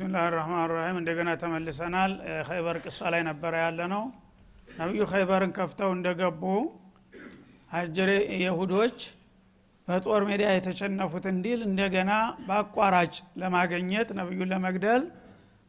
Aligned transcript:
ቢስሚላህ 0.00 0.26
ራህማን 0.34 0.70
ራሂም 0.72 0.98
እንደገና 0.98 1.30
ተመልሰናል። 1.40 2.12
ኸይበር 2.46 2.76
ቅሷ 2.84 2.98
ላይ 3.12 3.22
ነበረ 3.28 3.52
ያለ 3.62 3.80
ነው 3.92 4.04
ነቢዩ 4.74 5.02
ኸይበርን 5.10 5.50
ከፍተው 5.58 5.90
እንደገቡ 5.96 6.42
አጀሬ 7.70 8.10
የሁዶች 8.42 8.98
በጦር 9.88 10.22
ሜዳ 10.28 10.44
የተሸነፉትን 10.52 11.36
ዲል 11.44 11.60
እንደገና 11.68 12.12
በአቋራጭ 12.46 13.12
ለማገኘት 13.42 14.08
ነቢዩን 14.20 14.50
ለመግደል 14.54 15.04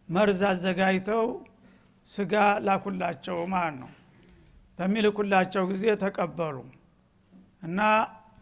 መርዝ 0.09 0.41
አዘጋጅተው 0.51 1.25
ስጋ 2.07 2.33
ላኩላቸው 2.67 3.37
ማለት 3.53 3.77
ነው። 3.83 3.91
በሚልኩላቸው 4.79 5.65
ጊዜ 5.71 5.85
ተቀበሉ 6.03 6.57
እና 7.63 7.79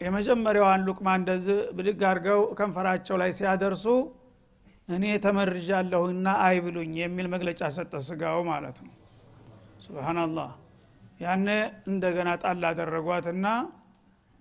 የመጀመሪያዋን 0.01 0.87
ሉቅማ 0.87 1.09
እንደዚህ 1.19 1.59
ብድግ 1.77 2.03
አድርገው 2.09 2.41
ከንፈራቸው 2.57 3.17
ላይ 3.23 3.31
ሲያደርሱ 3.39 3.85
እኔ 4.89 5.05
ተመርዣለሁና 5.23 6.27
አይብሉኝ 6.45 6.93
የሚል 7.01 7.27
መግለጫ 7.33 7.61
ሰጠ 7.75 7.93
ስጋው 8.07 8.39
ማለት 8.49 8.77
ነው። 8.85 8.93
ስብናላህ 9.83 10.51
ያነ 11.21 11.47
እንደገና 11.89 12.29
ጣል 12.41 12.63
አደረጓትና 12.69 13.47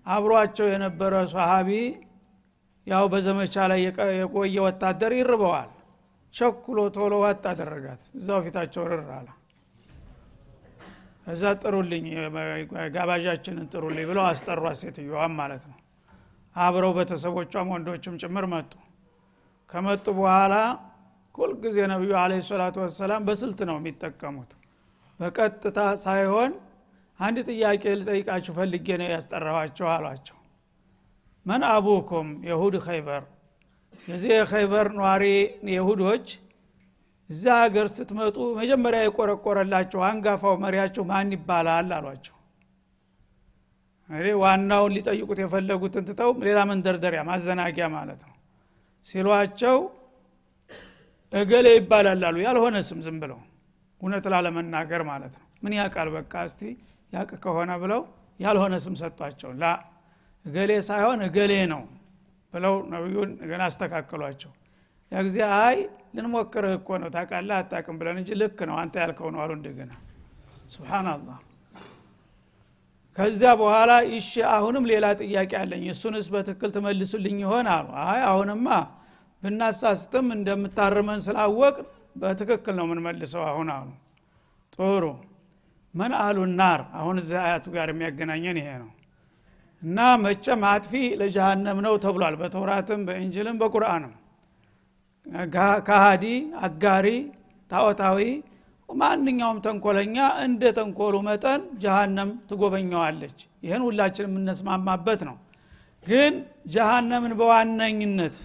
አብሯቸው 0.06 0.66
የነበረ 0.70 1.14
ሰሃቢ 1.32 1.70
ያው 2.86 3.04
በዘመቻ 3.12 3.54
ላይ 3.70 3.80
የቆየ 4.18 4.56
ወታደር 4.66 5.12
ይርበዋል። 5.18 5.70
ቸኩሎ 6.34 6.78
ቶሎ 6.96 7.14
ዋጥ 7.22 7.42
አደረጋት። 7.52 8.02
እዛው 8.18 8.38
ፊታቸው 8.44 8.82
ርር 8.90 9.10
አለ። 9.18 9.28
እዛ 11.26 11.44
ጥሩልኝ 11.62 12.06
ጋባዣችንን 12.94 13.66
ጥሩልኝ 13.72 14.04
ብለው 14.10 14.24
አስጠሯት 14.28 14.76
ሴትዮዋም 14.82 15.32
ማለት 15.40 15.64
ነው። 15.70 15.78
አብረው 16.56 16.92
ቤተሰቦቿም 16.98 17.70
ወንዶችም 17.74 18.14
ጭምር 18.22 18.46
መጡ 18.52 18.72
ከመጡ 19.72 20.06
በኋላ 20.18 20.54
ሁልጊዜ 21.34 21.78
ነቢዩ 21.92 22.12
አለ 22.20 22.32
ሰላቱ 22.46 22.76
ወሰላም 22.84 23.22
በስልት 23.26 23.60
ነው 23.68 23.76
የሚጠቀሙት። 23.78 24.52
በቀጥታ 25.20 25.78
ሳይሆን 26.04 26.52
አንድ 27.20 27.38
ጥያቄ 27.48 27.82
ልጠይቃችሁ 28.00 28.52
ፈልጌ 28.58 28.88
ነው 29.00 29.08
ያስጠራኋቸው 29.14 29.86
አሏቸው። 29.94 30.36
መን 31.46 31.62
አቡኩም? 31.68 32.28
የሁድ 32.48 32.74
ኸይበር። 32.86 33.22
የዚህ 34.08 34.30
የኸይበር 34.34 34.86
ነዋሪ 34.98 35.24
የሁዶች 35.74 36.26
እዛ 37.30 37.44
ሀገር 37.62 37.86
ስትመጡ 37.94 38.36
መጀመሪያ 38.58 39.00
የቆረቆረላቸው 39.04 40.00
አንጋፋው 40.08 40.54
መሪያቸው 40.64 41.04
ማን 41.10 41.32
ይባላል 41.36 41.90
አሏቸው። 41.98 42.34
ዋናውን 44.42 44.92
ሊጠይቁት 44.96 45.38
የፈለጉትን 45.42 46.04
ትተው 46.08 46.30
ሌላ 46.46 46.58
መንደርደሪያ 46.70 47.22
ማዘናጊያ 47.28 47.86
ማለት 47.96 48.20
ነው 48.24 48.34
ሲሏቸው 49.06 49.76
እገሌ 51.32 51.66
ይባላል 51.76 52.22
አሉ። 52.28 52.36
ያልሆነ 52.46 52.76
ስም 52.88 53.00
ዝም 53.06 53.16
ብለው 53.22 53.40
እውነት 54.00 54.24
ላለመናገር 54.32 55.02
ማለት 55.10 55.34
ነው። 55.38 55.46
ምን 55.62 55.72
ያቃል 55.78 56.08
በቃ 56.16 56.32
እስቲ 56.48 56.62
ያቅ 57.12 57.30
ከሆነ 57.44 57.70
ብለው 57.82 58.02
ያልሆነ 58.40 58.74
ስም 58.84 58.94
ሰጧቸው። 59.00 59.50
ላ 59.60 59.64
እገሌ 60.44 60.72
ሳይሆን 60.88 61.20
እገሌ 61.26 61.52
ነው 61.72 61.82
ብለው 62.54 62.74
ነቢዩን 62.92 63.30
ገና 63.50 63.62
አስተካከሏቸው። 63.70 64.52
ያ 65.12 65.22
ጊዜ 65.26 65.38
አይ 65.58 65.76
ልንሞክርህ 66.16 66.72
እኮ 66.78 66.88
ነው። 67.02 67.08
ታቃላ 67.14 67.50
አታቅም 67.62 67.96
ብለን 68.00 68.16
እንጂ 68.20 68.30
ልክ 68.42 68.58
ነው። 68.70 68.76
አንተ 68.82 68.94
ያልከው 69.02 69.28
ነው 69.34 69.40
አሉ 69.44 69.52
እንደገና። 69.58 69.92
ስብናላህ 70.72 71.38
ከዚያ 73.18 73.50
በኋላ 73.60 73.92
ይሺ 74.10 74.32
አሁንም 74.52 74.84
ሌላ 74.90 75.06
ጥያቄ 75.20 75.52
አለኝ። 75.60 75.84
እሱንስ 75.92 76.26
በትክክል 76.34 76.70
ትመልሱልኝ 76.74 77.38
ይሆን 77.44 77.66
አሉ 77.72 77.86
አይ 78.04 78.20
አሁንማ 78.28 78.66
ብናሳስትም 79.42 80.26
እንደምታርመን 80.36 81.20
ስላወቅ 81.26 81.76
በትክክል 82.16 82.74
ነው 82.78 82.86
የምንመልሰው 82.86 83.42
አሁን 83.50 83.68
አሉ። 83.74 83.88
ጥሩ። 84.72 85.04
መን 85.94 86.12
አሉ 86.20 86.38
ናር? 86.58 86.80
አሁን 86.98 87.16
እዚያ 87.22 87.40
አያቱ 87.44 87.66
ጋር 87.74 87.88
የሚያገናኘን 87.92 88.56
ይሄ 88.60 88.68
ነው። 88.82 88.90
እና 89.82 89.98
መቸም 90.22 90.62
አጥፊ 90.70 90.92
ለጀሃነም 91.20 91.78
ነው 91.86 91.94
ተብሏል 92.04 92.34
በተውራትም 92.40 93.00
በእንጅልም 93.08 93.56
በቁርአንም። 93.60 94.14
ካሃዲ 95.88 96.24
አጋሪ 96.60 97.06
ታዖታዊ 97.70 98.20
ማንኛውም 98.88 99.58
ተንኮለኛ 99.64 100.16
እንደ 100.44 100.62
ተንኮሉ 100.76 101.14
መጠን 101.26 101.62
ጀሃነም 101.82 102.30
ትጎበኘዋለች። 102.48 103.38
ይህን 103.62 103.82
ሁላችን 103.86 104.26
የምነስማማበት 104.28 105.20
ነው። 105.28 105.36
ግን 106.06 106.34
ጀሃነምን 106.74 107.32
በዋነኝነት 107.40 108.36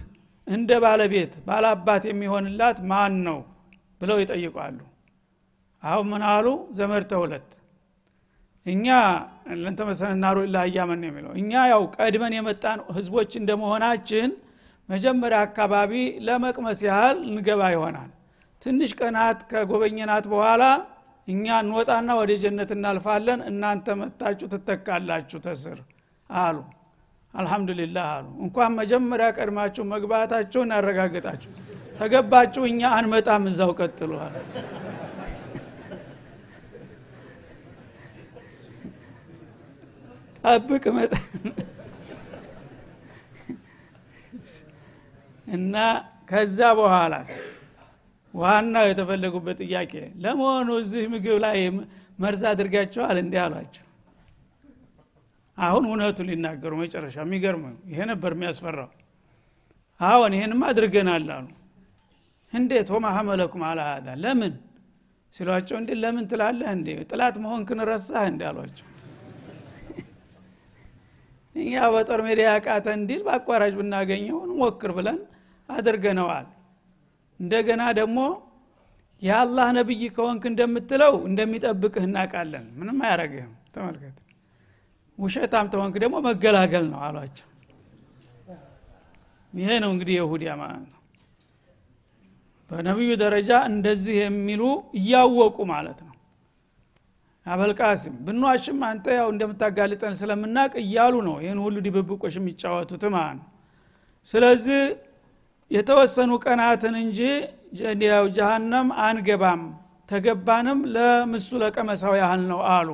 እንደ 0.46 0.70
ባለቤት 0.84 1.34
ባላባት 1.46 2.02
የሚሆንላት 2.08 2.78
ማን 2.90 3.14
ነው 3.28 3.38
ብለው 4.00 4.18
ይጠይቃሉ። 4.22 4.80
አሁን 5.82 6.06
ምን 6.12 6.22
አሉ? 6.30 6.46
ዘመድ 6.78 7.04
ተሁለት 7.10 7.48
እኛ 8.66 8.86
ለንተመሰነናሩ 9.62 10.36
ኢላ 10.46 10.58
እያመን 10.68 11.00
ነው 11.02 11.08
የሚለው። 11.10 11.32
እኛ 11.40 11.52
ያው 11.72 11.82
ቀድመን 11.96 12.34
የመጣን 12.36 12.78
ህዝቦች 12.96 13.32
እንደመሆናችን 13.40 14.30
መጀመሪያ 14.88 15.38
አካባቢ 15.46 15.92
ለመቅመስ 16.26 16.78
ያህል 16.88 17.18
እንገባ 17.28 17.62
ይሆናል 17.74 18.10
ትንሽ 18.64 18.90
ቀናት 19.00 19.40
ከጎበኘናት 19.50 20.26
በኋላ 20.32 20.62
እኛ 21.28 21.44
እንወጣና 21.62 22.10
ወደ 22.18 22.32
ጀነት 22.42 22.70
እናልፋለን። 22.76 23.40
እናንተ 23.50 23.96
መታችሁ 24.00 24.46
ትተካላችሁ 24.52 25.38
ተስር 25.46 25.78
አሉ። 26.30 26.56
አልሐምዱሊላህ 27.34 28.06
አሉ። 28.14 28.26
እንኳን 28.44 28.72
መጀመሪያ 28.80 29.28
ቀድማችሁ 29.38 29.84
መግባታችሁን 29.92 30.74
ያረጋገጣችሁ። 30.76 31.52
ተገባችሁ 31.98 32.62
እኛ 32.70 32.82
አንመጣም 32.96 33.44
እዛው 33.50 33.72
ቀጥሉ 33.80 34.12
አሉ። 34.24 34.34
ጠብቅ 40.44 40.84
እና 45.54 45.76
ከዛ 46.30 46.58
በኋላስ 46.78 47.30
ዋናው 48.34 48.86
የተፈለጉበት 48.88 49.58
ጥያቄ 49.64 49.92
ለመሆኑ 50.22 50.68
እዚህ 50.82 51.04
ምግብ 51.12 51.36
ላይ 51.44 51.58
መርዝ 52.18 52.42
አድርጋቸዋል 52.50 53.16
እንዲህ 53.22 53.40
አሏቸው። 53.44 53.80
አሁን 55.58 55.84
እውነቱ 55.88 56.18
ሊናገሩ 56.28 56.72
መጨረሻ 56.82 57.16
የሚገርም 57.24 57.62
ይሄ 57.90 57.98
ነበር 58.12 58.32
የሚያስፈራው። 58.36 58.90
አሁን 60.00 60.32
ይህንም 60.36 60.62
አድርገናል 60.68 61.28
አሉ። 61.36 61.46
እንዴት 62.52 62.88
ወማ 62.94 63.06
ሀመለኩም 63.16 63.62
አላ 63.68 63.80
ሀዳ 63.90 64.08
ለምን? 64.22 64.54
ሲሏቸው 65.34 65.76
እንዴ 65.80 65.90
ለምን 66.02 66.24
ትላለህ 66.30 66.68
እንዴ? 66.76 66.88
ጥላት 67.10 67.36
መሆንክን 67.44 67.80
ረሳህ 67.90 68.24
እንዲ 68.32 68.42
አሏቸው። 68.50 68.88
እኛ 71.56 71.72
በጦር 71.94 72.20
ሜዳ 72.26 72.40
ያቃተ 72.48 72.86
እንዲል 72.98 73.20
በአቋራጭ 73.26 73.72
ብናገኘው 73.80 74.38
እንሞክር 74.46 74.92
ብለን 74.96 75.18
አድርገነዋል 75.68 76.46
እንደገና 77.40 77.82
ደግሞ 77.98 78.18
የአላህ 79.22 79.68
ነብይ 79.76 80.02
ከሆንክ 80.16 80.44
እንደምትለው 80.50 81.14
እንደሚጠብቅህ 81.28 82.04
እናቃለን 82.08 82.66
ምንም 82.78 82.98
አያረግህም 83.04 83.52
ተመልከት። 83.74 84.16
ውሸታም 85.18 85.66
ተሆንክ 85.72 85.94
ደግሞ 86.02 86.16
መገላገል 86.26 86.86
ነው 86.92 87.00
አሏቸው። 87.06 87.48
ይሄ 89.52 89.70
ነው 89.82 89.90
እንግዲህ 89.94 90.14
የሁዲያ 90.18 90.52
ማለት 90.62 90.84
ነው 90.84 91.00
በነቢዩ 92.70 93.10
ደረጃ 93.22 93.50
እንደዚህ 93.70 94.16
የሚሉ 94.20 94.62
እያወቁ 94.98 95.56
ማለት 95.70 95.98
ነው። 96.00 96.12
አበልቃሲም 97.46 98.14
ብንዋሽም 98.26 98.78
አንተ 98.88 99.06
ያው 99.18 99.28
እንደምታጋልጠን 99.32 100.14
ስለምናቅ 100.20 100.72
እያሉ 100.82 101.14
ነው 101.26 101.36
ይህን 101.44 101.58
ሁሉ 101.64 101.76
ድብብቆሽ 101.86 102.36
የሚጫወቱት 102.40 103.04
ማለት 103.14 103.36
ነው። 103.40 103.48
ስለዚህ 104.26 104.80
የተወሰኑ 105.70 106.32
ቀናትን 106.44 106.94
እንጂ 107.02 107.18
ያው 108.06 108.26
ጀሃነም 108.36 108.88
አንገባም 109.04 109.62
ተገባንም 110.08 110.80
ለምሱ 110.94 111.48
ለቀመሳው 111.62 112.14
ያህል 112.20 112.42
ነው 112.50 112.60
አሉ። 112.72 112.88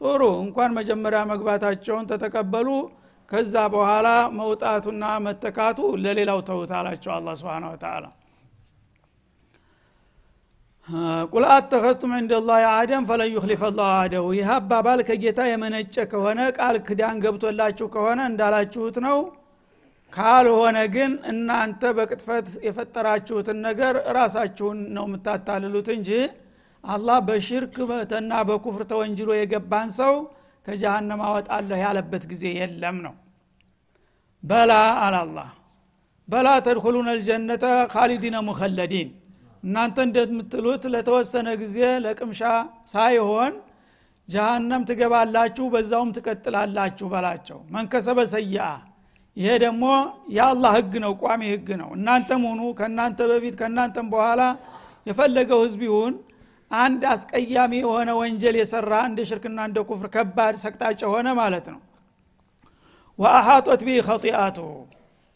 ጥሩ 0.00 0.22
እንኳን 0.44 0.70
መጀመሪያ 0.78 1.20
መግባታቸውን 1.32 2.08
ተተቀበሉ 2.10 2.68
ከዛ 3.28 3.54
በኋላ 3.74 4.08
መውጣቱና 4.38 5.04
መተካቱ 5.26 5.78
ለሌላው 6.02 6.40
ተውት 6.48 6.72
አላቸው 6.78 7.12
አላ 7.14 7.34
ስብን 7.40 7.64
ወተላ 7.70 8.04
ቁል 11.32 11.44
አተኸዝቱም 11.50 12.10
ዕንደ 12.16 12.32
ላህ 12.48 12.64
አደም 12.72 13.04
ፈለን 13.08 13.30
ዩክሊፈ 13.34 13.62
አደሁ። 13.92 14.24
ይህ 14.38 14.48
አባባል 14.56 15.00
ከጌታ 15.08 15.40
የመነጨ 15.48 15.94
ከሆነ 16.10 16.40
ቃል 16.58 16.76
ክዳን 16.88 17.22
ገብቶላችሁ 17.24 17.86
ከሆነ 17.94 18.20
እንዳላችሁት 18.30 18.96
ነው 19.06 19.18
ካልሆነ 20.14 20.78
ግን 20.94 21.12
እናንተ 21.30 21.82
በቅጥፈት 21.96 22.48
የፈጠራችሁትን 22.66 23.58
ነገር 23.66 23.94
ራሳችሁን 24.18 24.78
ነው 24.96 25.04
የምታታልሉት 25.08 25.88
እንጂ 25.94 26.10
አላህ 26.84 27.18
በሽርክ 27.28 27.76
እና 28.18 28.32
በኩፍር 28.48 28.82
ተወንጅሎ 28.90 29.30
የገባን 29.36 29.90
ሰው 29.98 30.14
ከጀሃነም 30.66 31.20
አወጣለሁ 31.26 31.78
ያለበት 31.82 32.24
ጊዜ 32.30 32.44
የለም 32.58 32.96
ነው። 33.06 33.14
በላ 34.42 34.72
አላላህ 35.04 35.50
በላ 36.28 36.48
ተድኩሉነ 36.66 37.08
ልጀነተ 37.18 37.64
ካሊዲነ 37.92 38.36
ሙከለዲን 38.46 39.08
እናንተ 39.62 39.96
እንደምትሉት 40.06 40.82
ለተወሰነ 40.94 41.48
ጊዜ 41.62 41.76
ለቅምሻ 42.04 42.40
ሳይሆን 42.92 43.52
ጀሃነም 44.28 44.82
ትገባላችሁ 44.88 45.64
በዛውም 45.74 46.10
ትቀጥላላችሁ 46.16 47.06
በላቸው። 47.12 47.58
መንከሰበ 47.74 48.20
ሰይአ 48.34 48.66
ይሄ 49.36 49.52
ደግሞ 49.62 49.84
የአላህ 50.34 50.72
ህግ 50.76 50.92
ነው 51.04 51.12
ቋሚ 51.22 51.42
ህግ 51.52 51.68
ነው። 51.80 51.88
እናንተም 51.96 52.42
ሁኑ 52.48 52.60
ከእናንተ 52.78 53.18
በፊት 53.30 53.54
ከእናንተም 53.60 54.06
በኋላ 54.12 54.42
የፈለገው 55.06 55.60
ህዝብ 55.64 55.80
ይሁን። 55.88 56.14
አንድ 56.70 57.02
አስቀያሚ 57.10 57.72
የሆነ 57.80 58.10
ወንጀል 58.20 58.54
የሰራ 58.60 58.92
እንደ 59.08 59.20
ሽርክና 59.28 59.58
እንደ 59.68 59.78
ኩፍር 59.88 60.08
ከባድ 60.14 60.54
ሰቅጣጭ 60.62 61.00
የሆነ 61.04 61.28
ማለት 61.40 61.66
ነው። 61.74 61.80
وأحاطت 63.18 63.82
به 63.86 63.98
خطيئته 64.06 64.58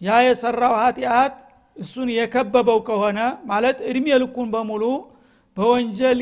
ያ 0.00 0.16
የሰራው 0.26 0.74
ኃጢአት 0.80 1.34
እሱን 1.76 2.08
የከበበው 2.14 2.78
ከሆነ 2.88 3.18
ማለት 3.50 3.78
እድሜ 3.90 4.06
ልኩን 4.22 4.48
በሙሉ 4.54 4.84
በወንጀል 5.56 6.18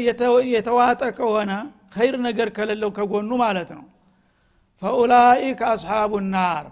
የተዋጠ 0.54 1.02
ከሆነ 1.18 1.52
ኸይር 1.96 2.16
ነገር 2.26 2.48
ከሌለው 2.56 2.90
ከጎኑ 2.96 3.30
ማለት 3.42 3.70
ነው። 3.76 3.84
فأولئك 4.82 5.60
أصحاب 5.70 6.12
النار 6.32 6.66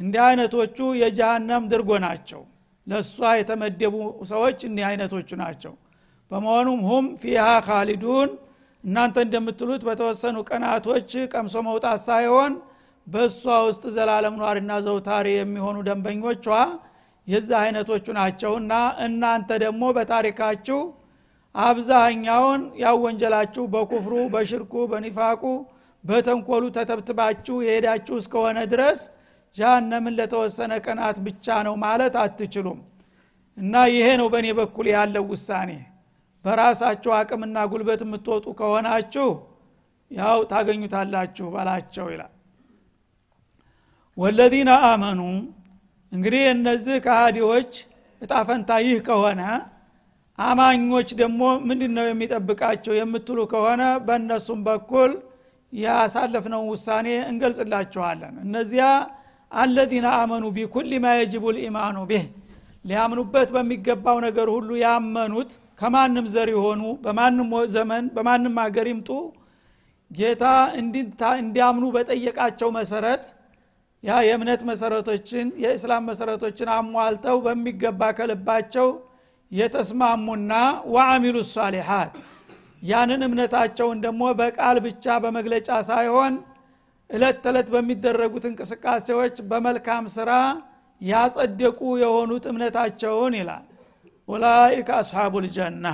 እንዲህ 0.00 0.22
አይነቶቹ 0.26 0.78
የጀሃነም 1.00 1.64
ድርጎ 1.72 1.90
ናቸው። 2.04 2.42
ለእሷ 2.86 3.30
የተመደቡ 3.38 3.94
ሰዎች 4.30 4.58
እንዲህ 4.68 4.84
አይነቶቹ 4.90 5.30
ናቸው። 5.42 5.72
በመሆኑም 6.30 6.80
هم 6.88 7.06
فيها 7.22 7.46
خالدون 7.66 8.30
እናንተ 8.84 9.16
እንደምትሉት 9.26 9.82
በተወሰኑ 9.88 10.36
ቀናቶች 10.48 11.10
ቀምሶ 11.32 11.56
መውጣት 11.66 12.00
ሳይሆን 12.06 12.52
በእሷ 13.06 13.42
ውስጥ 13.68 13.84
ዘላለም 13.96 14.34
ኗሪና 14.40 14.72
ዘውታሪ 14.86 15.26
የሚሆኑ 15.34 15.76
ደንበኞቿ 15.88 16.46
የዛ 17.26 17.50
አይነቶቹ 17.64 18.06
ናቸውና 18.18 18.72
እናንተ 19.06 19.50
ደግሞ 19.64 19.82
በታሪካችሁ 19.96 20.78
አብዛኛውን 21.54 22.62
ያው 22.82 22.96
ወንጀላችሁ 23.04 23.62
በኩፍሩ 23.72 24.14
በሽርኩ 24.34 24.74
በኒፋቁ 24.90 25.42
በተንኮሉ 26.04 26.64
ተተብትባችሁ 26.76 27.56
የሄዳችሁ 27.66 28.14
እስከሆነ 28.20 28.58
ድረስ 28.72 29.00
ጃሃነምን 29.56 30.14
ለተወሰነ 30.18 30.72
ቀናት 30.84 31.16
ብቻ 31.26 31.46
ነው 31.66 31.74
ማለት 31.84 32.14
አትችሉም። 32.22 32.80
እና 33.56 33.74
ይሄ 33.94 34.08
ነው 34.20 34.28
በእኔ 34.32 34.48
በኩል 34.58 34.86
ያለው 34.94 35.24
ውሳኔ። 35.32 35.70
በራሳችሁ 36.44 37.10
አቅምና 37.16 37.56
ጉልበት 37.70 38.02
የምትወጡ 38.04 38.46
ከሆናችሁ 38.58 39.28
ያው 40.10 40.38
ታገኙታላችሁ 40.50 41.46
በላቸው 41.54 42.06
ይላል። 42.12 42.32
ወለዚነ 44.16 44.70
አመኑ 44.86 45.20
እንግዲህ 46.12 46.42
እነዚህ 46.54 46.96
ከሃዲዎች 47.04 47.72
እጣፈንታ 48.22 48.70
ይህ 48.84 48.98
ከሆነ 49.06 49.42
አማኞች 50.38 51.08
ደግሞ 51.20 51.40
ምንድን 51.68 51.92
ነው 51.96 52.04
የሚጠብቃቸው 52.08 52.94
የምትሉ 52.98 53.38
ከሆነ 53.52 53.82
በእነሱም 54.06 54.60
በኩል 54.68 55.10
ያሳለፍነውን 55.72 56.68
ውሳኔ 56.72 57.08
እንገልጽላችኋለን። 57.30 58.34
እነዚያ 58.44 58.86
አለዚነ 59.52 60.06
አመኑ 60.18 60.44
ቢኩል 60.56 60.92
ማ 61.02 61.14
የጅቡ 61.18 61.44
ልኢማኑ 61.54 61.98
ቢህ 62.10 62.24
ሊያምኑበት 62.84 63.48
በሚገባው 63.54 64.18
ነገር 64.26 64.48
ሁሉ 64.54 64.70
ያመኑት 64.82 65.50
ከማንም 65.80 66.26
ዘር 66.34 66.48
የሆኑ 66.54 66.82
በማንም 67.04 67.50
ዘመን 67.74 68.04
በማንም 68.14 68.54
ሀገር 68.62 68.86
ይምጡ። 68.90 69.08
ጌታ 70.10 70.44
እንዲያምኑ 71.40 71.84
በጠየቃቸው 71.96 72.68
መሰረት 72.78 73.24
ያ 74.04 74.16
የእምነት 74.26 74.60
መሰረቶችን 74.70 75.46
የእስላም 75.62 76.06
መሰረቶችን 76.10 76.68
አሟልተው 76.76 77.38
በሚገባ 77.46 78.02
ከልባቸው 78.18 78.88
የተስማሙና 79.52 80.52
ወአሚሉ 80.94 81.36
ሳሊሓት 81.50 82.14
ያንን 82.90 83.22
እምነታቸውን 83.26 83.98
ደግሞ 84.04 84.22
በቃል 84.38 84.76
ብቻ 84.86 85.16
በመግለጫ 85.24 85.70
ሳይሆን 85.88 86.34
እለት 87.10 87.36
ተዕለት 87.44 87.68
በሚደረጉት 87.74 88.44
እንቅስቃሴዎች 88.50 89.36
በመልካም 89.50 90.04
ስራ 90.16 90.30
ያጸደቁ 91.00 91.80
የሆኑት 92.02 92.44
እምነታቸውን 92.50 93.34
ይላል። 93.40 93.64
ኡላይከ 94.28 94.88
አስሓቡ 94.98 95.34
ልጀና 95.44 95.86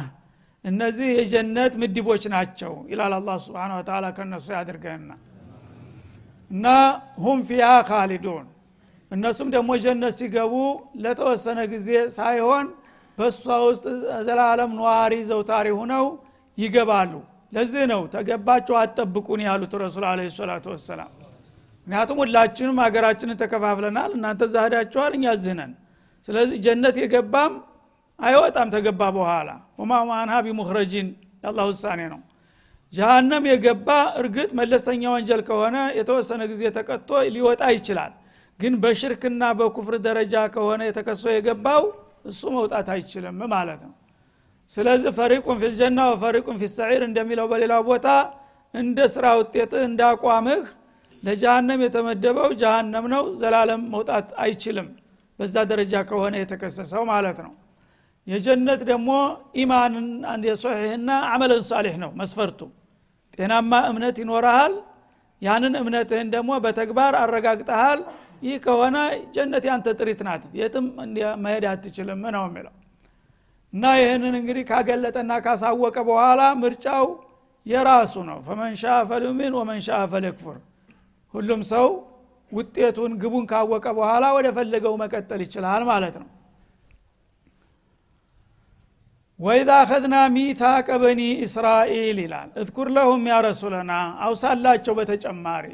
እነዚህ 0.64 1.08
የጀነት 1.16 1.72
ምድቦች 1.82 2.24
ናቸው 2.34 2.72
ይላል 2.92 3.12
አላ 3.18 3.36
ስብን 3.44 3.72
ወተላ 3.76 4.06
ከእነሱ 4.16 4.46
ያድርገና 4.56 5.10
እና 6.50 6.66
ሁም 7.24 7.38
ፊያ 7.48 7.68
ካሊዱን 7.88 8.46
እነሱም 9.10 9.48
ደግሞ 9.54 9.70
ጀነት 9.84 10.14
ሲገቡ 10.20 10.54
ለተወሰነ 11.02 11.58
ጊዜ 11.72 11.88
ሳይሆን 12.16 12.66
በእሷ 13.18 13.44
ውስጥ 13.66 13.84
ዘላለም 14.26 14.70
ነዋሪ 14.78 15.14
ዘውታሪ 15.30 15.68
ሁነው 15.78 16.06
ይገባሉ 16.58 17.12
ለዚህ 17.52 17.82
ነው 17.90 18.00
ተገባቸው 18.14 18.76
አጠብቁን 18.81 19.40
ያሉት 19.46 19.72
ረሱል 19.82 20.04
አለ 20.10 20.20
ሰላቱ 20.37 20.66
ወሰላም። 20.75 21.10
ምክንያቱም 21.87 22.19
ሁላችንም 22.22 22.78
ሀገራችንን 22.84 23.37
ተከፋፍለናል 23.43 24.10
እናንተ 24.16 24.43
ዛህዳችኋል 24.54 25.12
እኛ 25.19 25.34
ዝነን 25.43 25.72
ስለዚህ 26.28 26.56
ጀነት 26.64 26.96
የገባም 27.02 27.52
አይወጣም 28.19 28.69
ተገባ 28.75 29.02
በኋላ። 29.16 29.48
ወማማንሃ 29.81 30.37
ቢሙክረጂን 30.46 31.08
የአላህ 31.43 31.64
ውሳኔ 31.70 32.00
ነው። 32.12 32.20
ጀሃነም 32.93 33.44
የገባ 33.50 33.88
እርግጥ 34.20 34.49
መለስተኛ 34.58 35.02
ወንጀል 35.14 35.40
ከሆነ 35.49 35.76
የተወሰነ 35.99 36.42
ጊዜ 36.52 36.62
ተቀጥቶ 36.76 37.20
ሊወጣ 37.34 37.62
ይችላል። 37.76 38.12
ግን 38.60 38.75
በሽርክና 38.82 39.42
በኩፍር 39.58 39.94
ደረጃ 40.06 40.34
ከሆነ 40.54 40.82
የተከሶ 40.88 41.25
የገባው 41.32 41.82
እሱ 42.31 42.42
መውጣት 42.56 42.87
አይችልም 42.94 43.38
ማለት 43.52 43.81
ነው 43.87 43.94
ስለዚህ 44.70 45.10
ፈሪቁን 45.18 45.58
ፊልጀና 45.62 46.00
ወፈሪቁን 46.12 46.56
ፊሰዒር 46.62 47.02
እንደሚለው 47.08 47.46
በሌላው 47.52 47.82
ቦታ 47.88 48.06
እንደ 48.74 48.98
ስራ 49.14 49.26
ውጤትህ 49.40 49.82
እንደ 49.88 50.00
አቋምህ 50.12 50.62
ለጀሃነም 51.22 51.80
የተመደበው 51.85 52.50
ጀሃነም 52.62 53.06
ነው 53.14 53.25
ዘላለም 53.40 53.82
መውጣት 53.94 54.28
አይችልም። 54.42 54.88
በዛ 55.38 55.54
ደረጃ 55.70 55.94
ከሆነ 56.11 56.35
የተከሰሰው 56.40 57.02
ማለት 57.11 57.38
ነው። 57.46 57.52
የጀነት 58.26 58.80
ደግሞ 58.90 59.11
ኢማንን 59.62 60.06
የሶሒህና 60.49 61.11
አመለን 61.32 61.62
ሳሌሕ 61.70 61.94
ነው 62.04 62.11
መስፈርቱ። 62.20 62.61
ጤናማ 63.35 63.73
እምነት 63.90 64.16
ይኖረሃል 64.23 64.75
ያንን 65.42 65.75
እምነትህን 65.80 66.28
ደግሞ 66.35 66.52
በተግባር 66.64 67.14
አረጋግጠሃል። 67.23 68.00
ይህ 68.42 68.56
ከሆነ 68.64 68.96
ጀነት 69.35 69.64
ያንተ 69.68 69.94
ጥሪት 69.99 70.20
ናት 70.26 70.42
የትም 70.58 70.87
መሄድ 71.44 71.64
አትችልም 71.70 72.23
ነው 72.37 72.44
የሚለው 72.49 72.75
እና 73.76 73.87
ይህንን 73.99 74.35
እንግዲህ 74.38 74.64
ካገለጠና 74.68 75.33
ካሳወቀ 75.45 75.97
በኋላ 76.09 76.42
ምርጫው 76.61 77.06
የራሱ 77.66 78.14
ነው። 78.28 78.38
ፈመንሻ 78.47 78.83
ፈልዩሚን 79.09 79.54
ወመንሻ 79.59 79.88
ፈልክፉር 80.12 80.56
ሁሉም 81.35 81.62
ሰው 81.71 81.87
ውጤቱን 82.52 83.12
ግቡን 83.23 83.45
ካወቀ 83.50 83.87
በኋላ 83.99 84.25
ወደ 84.37 84.49
ፈለገው 84.56 84.95
መቀጠል 85.02 85.40
ይችላል 85.47 85.83
ማለት 85.90 86.16
ነው። 86.23 86.28
ወኢዛ 89.40 89.71
አኸዝና 89.80 90.16
ሚታቀ 90.35 90.88
በኒ 91.02 91.23
እስራኤል 91.47 92.18
ይላል። 92.25 92.50
እዝኩር 92.61 92.88
ለሁም 92.97 93.25
ያ 93.30 93.38
ረሱለና 93.47 93.92
አውሳላቸው 94.26 94.95
በተጨማሪ 94.99 95.66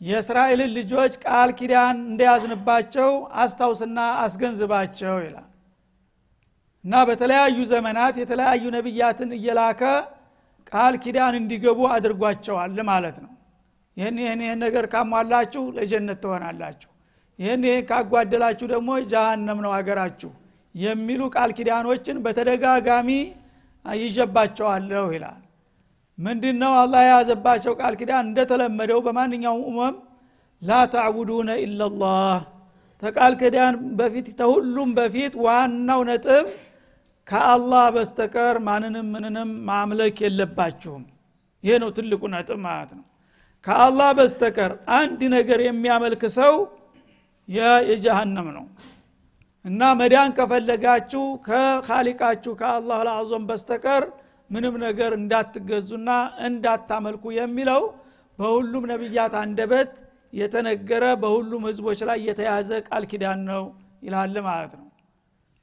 የእስራኤልን 0.00 0.70
ልጆች 0.76 1.14
ቃል 1.24 1.50
ኪዳን 1.58 1.96
እንደያዝንባቸው 2.06 3.10
አስታውስና 3.42 3.98
አስገንዝባቸው 4.22 5.16
ይላል 5.26 5.48
እና 6.84 6.94
በተለያዩ 7.08 7.58
ዘመናት 7.72 8.14
የተለያዩ 8.20 8.64
ነቢያትን 8.76 9.30
እየላከ 9.36 9.82
ቃል 10.72 10.94
ኪዳን 11.04 11.34
እንዲገቡ 11.40 11.80
አድርጓቸዋል 11.94 12.78
ማለት 12.90 13.16
ነው። 13.24 13.30
ይህን 13.96 14.16
ይህን 14.22 14.40
ይህን 14.44 14.60
ነገር 14.64 14.84
ካሟላችሁ 14.92 15.62
ለጀነት 15.76 16.18
ትሆናላችሁ። 16.22 16.90
ይህን 17.38 17.62
ይህን 17.68 17.84
ካጓደላችሁ 17.90 18.66
ደግሞ 18.72 18.90
ጃሃንም 19.12 19.58
ነው 19.64 19.72
አገራችሁ 19.78 20.30
የሚሉ 20.74 21.22
ቃል 21.34 21.50
ኪዳኖችን 21.56 22.16
በተደጋጋሚ 22.24 23.08
ይዤባቸዋለሁ 23.84 25.06
ይላል። 25.14 25.40
ምንድን 26.18 26.56
ነው 26.62 26.72
አላህ 26.80 27.00
የያዘባቸው 27.04 27.72
ቃል 27.80 27.94
ኪዳን 28.00 28.24
እንደተለመደው 28.28 28.98
በማንኛውም 29.06 29.64
እመም 29.70 29.94
ላ 30.62 30.80
ታዕቡዱነ 30.92 31.50
ኢላላህ 31.64 32.40
ተቃል 33.02 33.32
ኪዳን 33.40 33.74
በፊት 33.98 34.26
ተሁሉም 34.40 34.90
በፊት 34.98 35.34
ዋናው 35.44 36.00
ነጥብ 36.08 36.44
ከአላህ 37.28 37.84
በስተቀር 37.94 38.56
ማንንም 38.66 39.06
ምንንም 39.14 39.50
ማምለክ 39.68 40.16
የለባችሁም። 40.24 41.02
ይሄ 41.64 41.74
ነው 41.82 41.90
ትልቁ 41.96 42.22
ነጥብ 42.32 42.58
ማለት 42.66 42.90
ነው። 42.98 43.04
ከአላህ 43.66 44.08
በስተቀር 44.18 44.70
አንድ 44.96 45.20
ነገር 45.34 45.60
የሚያመልክ 45.66 46.22
ሰው 46.38 46.54
የጀሃነም 47.48 48.48
ነው። 48.56 48.64
እና 49.64 49.80
መዳን 50.00 50.30
ከፈለጋችሁ 50.38 51.24
ከካሊቃችሁ 51.46 52.52
ከአላህ 52.60 53.00
ለአዞም 53.08 53.44
በስተቀር 53.50 54.04
ምንም 54.50 54.74
ነገር 54.86 55.12
እንዳትገዙና 55.18 56.08
እንዳታመልኩ 56.46 57.24
የሚለው 57.36 57.82
በሁሉም 58.38 58.84
ነቢያት 58.92 59.34
አንደበት 59.42 59.92
የተነገረ 60.32 61.04
በሁሉም 61.22 61.62
ህዝቦች 61.70 62.00
ላይ 62.08 62.18
የተያዘ 62.28 62.70
ቃል 62.88 63.04
ኪዳን 63.10 63.40
ነው 63.50 63.64
ይላል 64.02 64.36
ማለት 64.46 64.72
ነው 64.78 64.86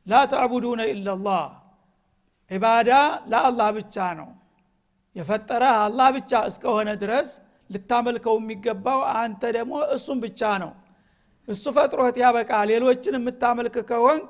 ላ 0.10 0.22
ተዕቡዱነ 0.32 0.82
ኢላላህ 0.94 1.44
ዒባዳ 2.51 2.92
ለአላህ 3.32 3.68
ብቻ 3.78 3.96
ነው 4.20 4.30
የፈጠረ 5.16 5.63
አላህ 5.84 6.08
ብቻ 6.18 6.32
እስከሆነ 6.50 6.89
ድረስ 7.04 7.30
ልታመልከው 7.70 8.36
የሚገባው 8.39 9.00
አንተ 9.20 9.42
ደግሞ 9.58 9.74
እሱም 9.96 10.20
ብቻ 10.25 10.42
ነው 10.63 10.72
እሱ 11.48 11.66
ፈጥሮት 11.75 12.16
ያበቃ 12.24 12.51
ሌሎችን 12.72 13.18
የምታመልክ 13.18 13.75
ከሆንክ 13.89 14.30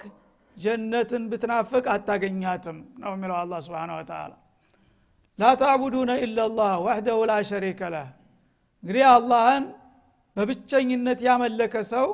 ጀነትን 0.58 1.24
ብትናፍቅ 1.32 1.86
አታገኛትም 1.94 2.78
ነው 3.02 3.12
የሚለው 3.16 3.38
አላ 3.42 3.60
ስብን 3.66 3.92
ወተላ 3.98 4.32
ላ 5.40 5.52
ታዕቡዱነ 5.62 6.12
ኢላላህ 6.26 6.74
ዋህደሁ 6.86 7.20
ላ 7.30 7.36
ሸሪከ 7.50 7.82
ለህ 7.94 8.08
እንግዲህ 8.84 9.06
አላህን 9.14 9.66
በብቸኝነት 10.38 11.20
ያመለከ 11.28 11.76
ሰው 11.94 12.08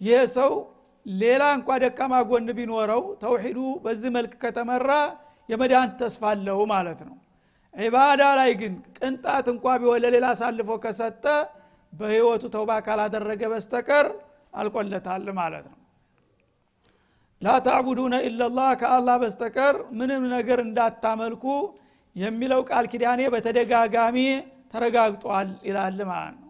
ይህ 0.00 0.22
ሰው 0.36 0.52
ሌላ 1.06 1.42
እንኳ 1.56 1.70
ደካማ 1.82 2.14
ጎን 2.28 2.48
ቢኖረው 2.58 3.02
ተውሒዱ 3.22 3.58
በዚህ 3.84 4.10
መልክ 4.16 4.32
ከተመራ 4.42 4.90
የመዳን 5.48 5.90
ተስፋ 6.00 6.22
አለው 6.32 6.60
ማለት 6.72 7.00
ነው። 7.08 7.16
ዒባዳ 7.74 8.22
ላይ 8.38 8.50
ግን 8.60 8.74
ቅንጣት 8.98 9.46
እንኳ 9.52 9.64
ቢሆን 9.80 10.00
ለሌላ 10.04 10.26
አሳልፎ 10.34 10.70
ከሰጠ 10.84 11.24
በህይወቱ 11.92 12.44
ተውባ 12.54 12.70
ካላደረገ 12.86 13.42
በስተቀር 13.52 14.06
አልቆለታል 14.54 15.26
ማለት 15.38 15.64
ነው። 15.72 15.78
ላ 17.42 17.56
ታዕቡዱነ 17.66 18.14
ኢላላህ 18.28 18.68
ከአላህ 18.80 19.16
በስተቀር 19.22 19.76
ምንም 19.98 20.22
ነገር 20.34 20.58
እንዳታመልኩ 20.66 21.44
የሚለው 22.16 22.60
ቃል 22.68 22.86
ኪዳኔ 22.92 23.20
በተደጋጋሚ 23.34 24.18
ተረጋግጧል 24.72 25.48
ይላል 25.68 25.98
ማለት 26.10 26.36
ነው 26.36 26.43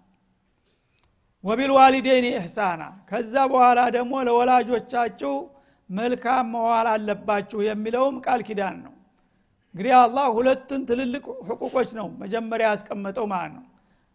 ወቢልዋሊደይን 1.45 2.27
ኢሕሳና። 2.31 2.83
ከዛ 3.09 3.35
በኋላ 3.53 3.81
ደግሞ 3.97 4.13
ለወላጆቻችሁ 4.29 5.33
መልካም 5.91 6.47
መዋል 6.55 6.87
አለባችሁ 6.93 7.59
የሚለውም 7.67 8.17
ቃል 8.27 8.41
ኪዳን 8.49 8.77
ነው። 8.85 8.93
እንግዲህ 9.75 9.95
አላህ 10.01 10.27
ሁለትን 10.37 10.81
ትልልቅ 10.89 11.25
ሕቁቆች 11.49 11.91
ነው 11.99 12.09
መጀመሪያ 12.21 12.67
ያስቀመጠው 12.73 13.27
ማለት 13.33 13.53
ነው። 13.59 13.65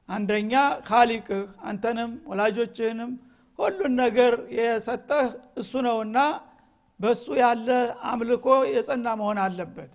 አንደኛ 0.10 0.54
ካሊቅህ 0.88 1.42
አንተንም 1.70 2.12
ወላጆችህንም 2.30 3.12
ሁሉን 3.60 3.94
ነገር 4.02 4.34
የሰጠህ 4.58 5.28
እሱ 5.62 5.72
ነውና 5.88 6.18
በሱ 7.00 7.26
ያለ 7.42 7.68
አምልኮ 8.12 8.46
የጸና 8.74 9.08
መሆን 9.20 9.40
አለበት። 9.44 9.92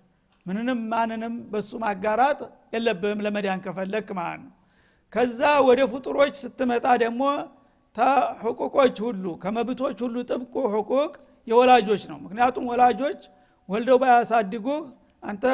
ምንንም 0.46 0.80
ማንንም 0.92 1.34
በሱ 1.52 1.70
ማጋራት 1.82 2.40
የለብህም 2.74 3.22
ለመዳን 3.26 3.62
ከፈለክ 3.66 4.08
ማለት 4.18 4.40
ነው 4.44 4.52
ከዛ 5.14 5.40
ወደ 5.66 5.80
ፍጡሮች 5.90 6.34
ስትመጣ 6.42 6.86
ደግሞ 7.02 7.22
ተሕቁቆች 7.96 8.96
ሁሉ 9.06 9.24
ከመብቶች 9.42 9.98
ሁሉ 10.04 10.16
ጥብቁ 10.30 10.54
ሕቁቅ 10.74 11.12
የወላጆች 11.46 12.02
ነው። 12.10 12.18
ምክንያቱም 12.24 12.64
ወላጆች 12.70 13.20
ወልደው 13.68 13.98
ባያሳድጉህ 14.02 14.80
አንተ 15.22 15.44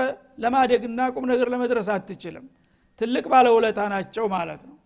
ለማደግና 0.43 1.01
ቁም 1.15 1.25
ነገር 1.31 1.49
ለመድረስ 1.53 1.89
አትችልም። 1.95 2.47
ትልቅ 3.01 3.25
ባለውለታ 3.33 3.81
ናቸው 3.93 4.25
ማለት 4.35 4.63
ነው። 4.69 4.77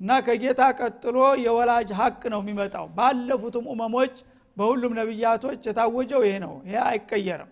እና 0.00 0.10
ከጌታ 0.26 0.60
ቀጥሎ 0.78 1.16
የወላጅ 1.44 1.88
ሀቅ 1.98 2.22
ነው 2.34 2.40
የሚመጣው። 2.42 2.86
ባለፉትም 2.98 3.64
ኡመሞች 3.72 4.14
በሁሉም 4.56 4.92
ነቢያቶች 5.00 5.60
የታወጀው 5.68 6.22
ይሄ 6.26 6.34
ነው። 6.44 6.54
ይሄ 6.68 6.76
አይቀየርም። 6.86 7.50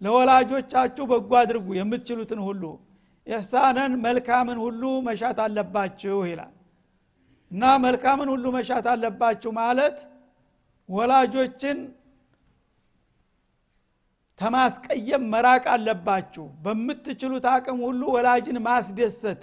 ለወላጆቻችሁ 0.00 1.04
በጎ 1.12 1.30
አድርጉ 1.40 1.68
የምትችሉትን 1.76 2.40
ሁሉ 2.46 2.62
ኢሕሳንን 3.26 3.92
መልካምን 4.04 4.58
ሁሉ 4.64 4.82
መሻት 5.06 5.38
አለባችሁ 5.44 6.16
ይላል። 6.30 6.52
እና 7.50 7.62
መልካምን 7.84 8.28
ሁሉ 8.34 8.44
መሻት 8.56 8.86
አለባችሁ 8.92 9.50
ማለት 9.60 9.98
ወላጆችን 10.88 11.78
ተማስቀየም 14.38 15.22
መራቅ 15.32 15.64
አለባችሁ። 15.74 16.44
በምትችሉት 16.64 17.46
አቅም 17.52 17.78
ሁሉ 17.86 18.02
ወላጅን 18.16 18.58
ማስደሰት 18.66 19.42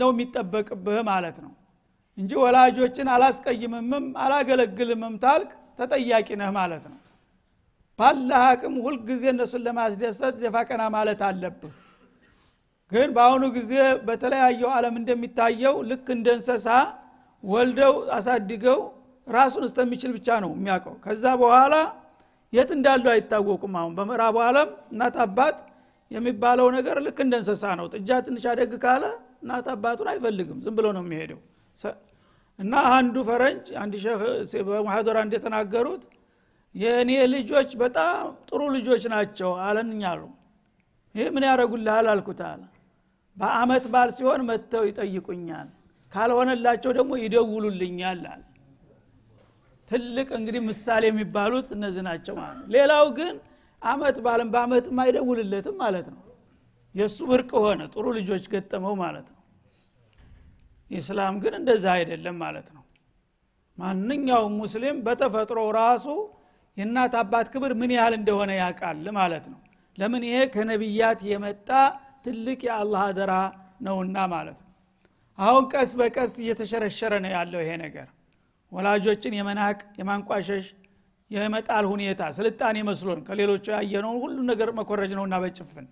ነው 0.00 0.10
የሚጠበቅብህ 0.12 0.98
ማለት 1.10 1.38
ነው። 1.44 1.52
እንጂ 2.18 2.32
ወላጆችን 2.42 3.08
አላስቀይምምም 3.14 4.04
አላገለግልምም 4.24 5.16
ታልክ 5.24 5.50
ተጠያቂ 5.78 6.28
ነህ 6.40 6.50
ማለት 6.58 6.84
ነው። 6.92 7.00
ባለህ 7.98 8.42
አቅም 8.50 8.74
ሁልጊዜ 8.86 9.24
እነሱን 9.32 9.62
ለማስደሰት 9.66 10.34
ደፋቀና 10.42 10.82
ማለት 10.96 11.20
አለብህ 11.28 11.74
ግን 12.92 13.08
በአሁኑ 13.14 13.44
ጊዜ 13.56 13.72
በተለያየው 14.06 14.70
ዓለም 14.76 14.94
እንደሚታየው 15.00 15.76
ልክ 15.88 16.06
እንደ 16.14 16.28
እንሰሳ 16.36 16.66
ወልደው 17.44 17.94
አሳድገው 18.16 18.78
ራሱን 19.26 19.64
እስተሚችል 19.68 20.10
ብቻ 20.16 20.28
ነው 20.44 20.50
የሚያውቀው። 20.56 20.94
ከዛ 21.04 21.24
በኋላ 21.40 21.74
የት 22.52 22.70
እንዳሉ 22.76 23.04
አይታወቁም። 23.14 23.72
አሁን 23.80 23.92
በምዕራቡ 23.98 24.36
ዓለም 24.48 24.68
እናት 24.92 25.16
አባት 25.24 25.56
የሚባለው 26.10 26.68
ነገር 26.76 26.96
ልክ 27.06 27.18
እንደ 27.24 27.34
እንሰሳ 27.40 27.64
ነው። 27.80 27.86
ጥጃ 27.94 28.18
ትንሽ 28.26 28.44
አደግ 28.52 28.72
ካለ 28.84 29.04
እናት 29.42 29.66
አባቱን 29.74 30.08
አይፈልግም። 30.12 30.58
ዝም 30.64 30.76
ብሎ 30.78 30.86
ነው 30.96 31.02
የሚሄደው። 31.06 31.40
እና 32.58 32.74
አንዱ 32.92 33.16
ፈረንጅ 33.28 33.66
አንድ 33.80 33.94
በማህደራ 34.68 35.18
እንደተናገሩት 35.26 36.04
የእኔ 36.74 37.10
ልጆች 37.34 37.70
በጣም 37.82 38.22
ጥሩ 38.48 38.62
ልጆች 38.76 39.02
ናቸው 39.12 39.50
አለንኛሉ 39.66 40.22
ይህ 41.14 41.28
ምን 41.34 41.44
ያደረጉልሃል 41.48 42.06
አልኩት 42.12 42.40
አለ 42.48 42.62
በአመት 43.36 43.84
ባል 43.92 44.10
ሲሆን 44.16 44.42
መጥተው 44.48 44.84
ይጠይቁኛል። 44.88 45.68
ካልሆነላቸው 46.12 46.90
ደግሞ 46.98 47.12
ይደውሉልኛል 47.22 48.22
አለ። 48.26 48.42
ትልቅ 49.88 50.28
እንግዲህ 50.38 50.60
ምሳሌ 50.68 51.02
የሚባሉት 51.10 51.68
እነዚህ 51.76 52.02
ናቸው 52.08 52.34
ማለት 52.38 52.56
ነው። 52.60 52.68
ሌላው 52.76 53.06
ግን 53.18 53.34
አመት 53.82 54.16
ባለም 54.24 54.48
በአመትም 54.54 54.98
አይደውልለትም 55.02 55.76
ማለት 55.82 56.06
ነው። 56.14 56.22
የእሱ 56.94 57.18
ብርቅ 57.30 57.50
ሆነ 57.64 57.82
ጥሩ 57.94 58.04
ልጆች 58.18 58.44
ገጠመው 58.52 58.94
ማለት 59.02 59.26
ነው። 59.28 59.40
ኢስላም 60.90 61.36
ግን 61.42 61.54
እንደዛ 61.58 61.84
አይደለም 61.96 62.36
ማለት 62.44 62.68
ነው። 62.76 62.82
ማንኛውም 63.78 64.54
ሙስሊም 64.60 64.98
በተፈጥሮ 65.06 65.60
ራሱ 65.78 66.06
የእናት 66.76 67.14
አባት 67.20 67.46
ክብር 67.52 67.72
ምን 67.80 67.90
ያህል 67.96 68.14
እንደሆነ 68.18 68.50
ያውቃል 68.60 69.06
ማለት 69.18 69.44
ነው። 69.52 69.60
ለምን 69.98 70.22
ይሄ 70.28 70.38
ከነቢያት 70.54 71.20
የመጣ 71.30 71.68
ትልቅ 72.26 72.60
የአላህ 72.66 73.02
አደራ 73.08 73.32
ነውና 73.86 74.18
ማለት 74.32 74.58
ነው። 74.58 74.70
አሁን 75.38 75.64
ቀስ 75.72 75.90
በቀስ 75.98 76.32
እየተሸረሸረ 76.42 77.12
ነው 77.24 77.30
ያለው 77.34 77.60
ይሄ 77.62 77.72
ነገር። 77.82 78.06
ወላጆችን 78.72 79.34
የመናቅ 79.38 79.78
የማንቋሸሽ 79.98 80.66
የመጣል 81.30 81.84
ሁኔታ 81.90 82.22
ስልጣኔ 82.36 82.76
መስሎን 82.88 83.20
ከሌሎቹ 83.26 83.64
ያየነውን 83.74 84.18
ሁሉ 84.24 84.36
ነገር 84.50 84.68
መኮረጅ 84.78 85.12
ነውና 85.18 85.36
በጭፍን። 85.42 85.86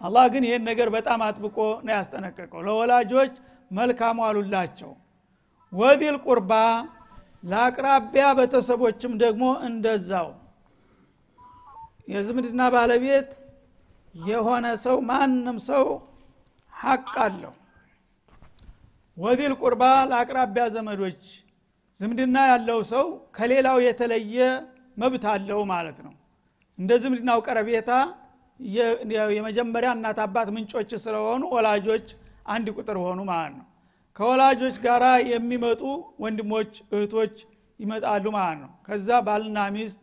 አላህ 0.00 0.24
ግን 0.32 0.44
ይህን 0.46 0.62
ነገር 0.68 0.88
በጣም 0.94 1.20
አጥብቆ 1.26 1.56
ነው 1.86 1.92
ያስጠነቀቀው። 1.96 2.60
ለወላጆች 2.66 3.34
መልካም 3.70 4.16
ዋሉላቸው። 4.24 4.90
ወዲል 5.72 6.16
ቁርባ 6.26 6.52
ለአቅራቢያ 7.44 8.26
ቤተሰቦችም 8.38 9.12
ደግሞ 9.22 9.44
እንደዛው። 9.68 10.28
የዝምድና 12.08 12.62
ባለቤት 12.74 13.30
የሆነ 14.14 14.66
ሰው 14.84 14.96
ማንም 15.08 15.56
ሰው 15.68 15.86
ሀቅ 16.72 17.12
አለው። 17.24 17.52
ወዲል 19.16 19.52
ቁርባ 19.60 19.82
ለአቅራቢያ 20.10 20.64
ዘመዶች 20.74 21.22
ዝምድና 22.00 22.36
ያለው 22.50 22.78
ሰው 22.92 23.06
ከሌላው 23.36 23.78
የተለየ 23.86 24.36
መብት 24.96 25.24
አለው 25.32 25.60
ማለት 25.72 25.98
ነው። 26.06 26.14
እንደ 26.78 26.90
ዝምድናው 27.02 27.38
ቀረቤታ 27.46 27.90
የመጀመሪያ 29.34 29.90
እናት 29.96 30.18
አባት 30.24 30.48
ምንጮች 30.56 30.90
ስለሆኑ 31.04 31.42
ወላጆች 31.54 32.06
አንድ 32.46 32.66
ቁጥር 32.76 32.96
ሆኑ 33.04 33.20
ማለት 33.30 33.54
ነው። 33.58 33.66
ከወላጆች 34.16 34.76
ጋር 34.84 35.02
የሚመጡ 35.30 35.82
ወንድሞች 36.24 36.72
እህቶች 36.92 37.36
ይመጣሉ 37.80 38.24
ማለት 38.36 38.58
ነው። 38.64 38.70
ከዛ 38.86 39.08
ባልና 39.26 39.58
ሚስት 39.76 40.02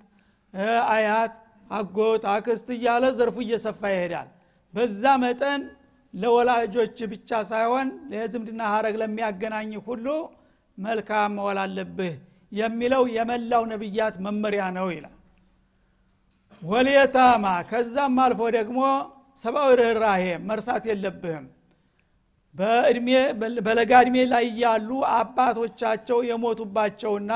አያት 0.93 1.35
አጎት 1.71 2.23
አክስት 2.31 2.67
እያለ 2.75 3.03
ዘርፉ 3.17 3.37
እየሰፋ 3.43 3.81
ይሄዳል። 3.93 4.29
በዛ 4.73 5.03
መጠን 5.23 5.61
ለወላጆች 6.13 6.97
ብቻ 7.11 7.29
ሳይሆን 7.49 7.87
ለዝምድና 8.11 8.61
ሀረግ 8.73 8.95
ለሚያገናኝ 9.01 9.71
ሁሉ 9.87 10.05
መልካም 10.77 11.33
መወል 11.37 11.59
አለብህ 11.63 12.13
የሚለው 12.51 13.03
የመላው 13.15 13.63
ነቢያት 13.71 14.15
መመሪያ 14.25 14.63
ነው 14.77 14.87
ይላል። 14.93 15.15
ወልየታማ 16.61 17.45
ከዛም 17.69 18.17
አልፎ 18.23 18.41
ደግሞ 18.57 18.79
ሰብአዊ 19.39 19.71
ርኅራሄ 19.79 20.23
መርሳት 20.47 20.83
የለብህም። 20.89 21.45
በለጋ 23.65 23.91
እድሜ 24.03 24.17
ላይ 24.31 24.45
ያሉ 24.61 24.89
አባቶቻቸው 25.13 26.17
የሞቱባቸውና 26.29 27.33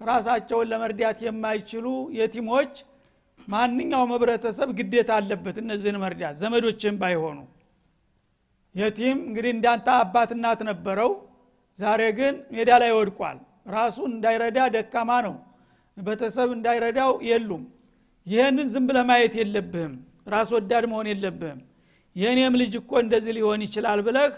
ራሳቸውን 0.00 0.68
ለመርዳት 0.72 1.18
የማይችሉ 1.26 1.86
የቲሞች 2.18 2.72
ማንኛውም 3.48 4.10
ህብረተሰብ 4.14 4.68
ግዴታ 4.78 5.10
አለበት 5.18 5.56
እነዚህን 5.62 5.98
መርዳት። 6.02 6.34
ዘመዶችን 6.40 6.94
ባይሆኑ 7.00 7.38
የቲም 8.74 9.18
እንግዲህ 9.28 9.52
እንዳንተ 9.56 9.88
አባት 9.98 10.30
እናት 10.36 10.60
ነበረው። 10.70 11.10
ዛሬ 11.78 12.02
ግን 12.18 12.34
ሜዳ 12.54 12.70
ላይ 12.82 12.92
ወድቋል። 12.98 13.38
ራሱን 13.74 14.10
እንዳይረዳ 14.14 14.58
ደካማ 14.74 15.10
ነው። 15.26 15.34
ቤተሰብ 15.96 16.48
እንዳይረዳው 16.56 17.12
የሉም። 17.28 17.62
ይህንን 18.26 18.68
ዝም 18.72 18.84
ብለ 18.88 18.98
ማየት 19.08 19.34
የለብህም። 19.40 19.94
ራስ 20.32 20.48
ወዳድ 20.56 20.84
መሆን 20.92 21.06
የለብህም። 21.12 21.60
የእኔም 22.16 22.54
ልጅ 22.60 22.72
እኮ 22.80 22.92
እንደዚህ 23.04 23.32
ሊሆን 23.36 23.60
ይችላል 23.66 24.00
ብለህ 24.06 24.32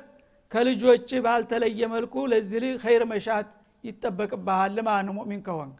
ከልጆች 0.52 1.08
ባልተለየ 1.24 1.80
መልኩ 1.94 2.14
ለዚህ 2.32 2.58
ልጅ 2.64 2.74
ኸይር 2.84 3.02
መሻት 3.12 3.48
ይጠበቅብሃል። 3.84 4.76
ነው 5.06 5.14
ሙእሚን 5.18 5.40
ከሆንክ 5.46 5.78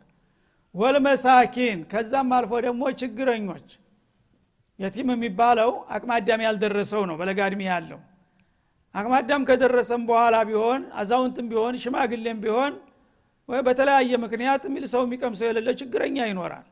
ወልመሳኪን 0.74 1.78
ከዛም 1.90 2.30
አልፎ 2.36 2.52
ደግሞ 2.66 2.82
ችግረኞች። 3.00 3.68
የቲም 4.78 5.08
የሚባለው 5.14 5.70
አቅማዳም 5.96 6.40
ያልደረሰው 6.46 7.02
ነው 7.10 7.16
በለጋድሚ 7.20 7.62
ያለው። 7.68 8.00
አቅማዳም 8.94 9.42
ከደረሰም 9.48 10.02
በኋላ 10.08 10.36
ቢሆን 10.48 10.82
አዛውንትም 11.00 11.46
ቢሆን 11.52 11.74
ሽማግሌም 11.82 12.38
ቢሆን 12.44 12.74
ወይ 13.48 13.60
በተለያየ 13.66 14.18
ምክንያት 14.24 14.62
የሚል 14.68 14.84
ሰው 14.92 15.02
የሚቀምሰው 15.06 15.46
የሌለ 15.48 15.70
ችግረኛ 15.80 16.18
ይኖራል። 16.30 16.66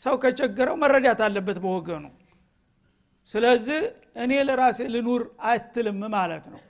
ሰው 0.00 0.14
ከቸገረው 0.22 0.76
መረዳት 0.82 1.20
አለበት 1.26 1.58
በወገኑ። 1.64 2.04
ስለዚህ 3.28 3.82
እኔ 4.22 4.32
ለራሴ 4.48 4.78
ልኑር 4.94 5.22
አትልም 5.50 6.00
ማለት 6.14 6.44
ነው። 6.52 6.60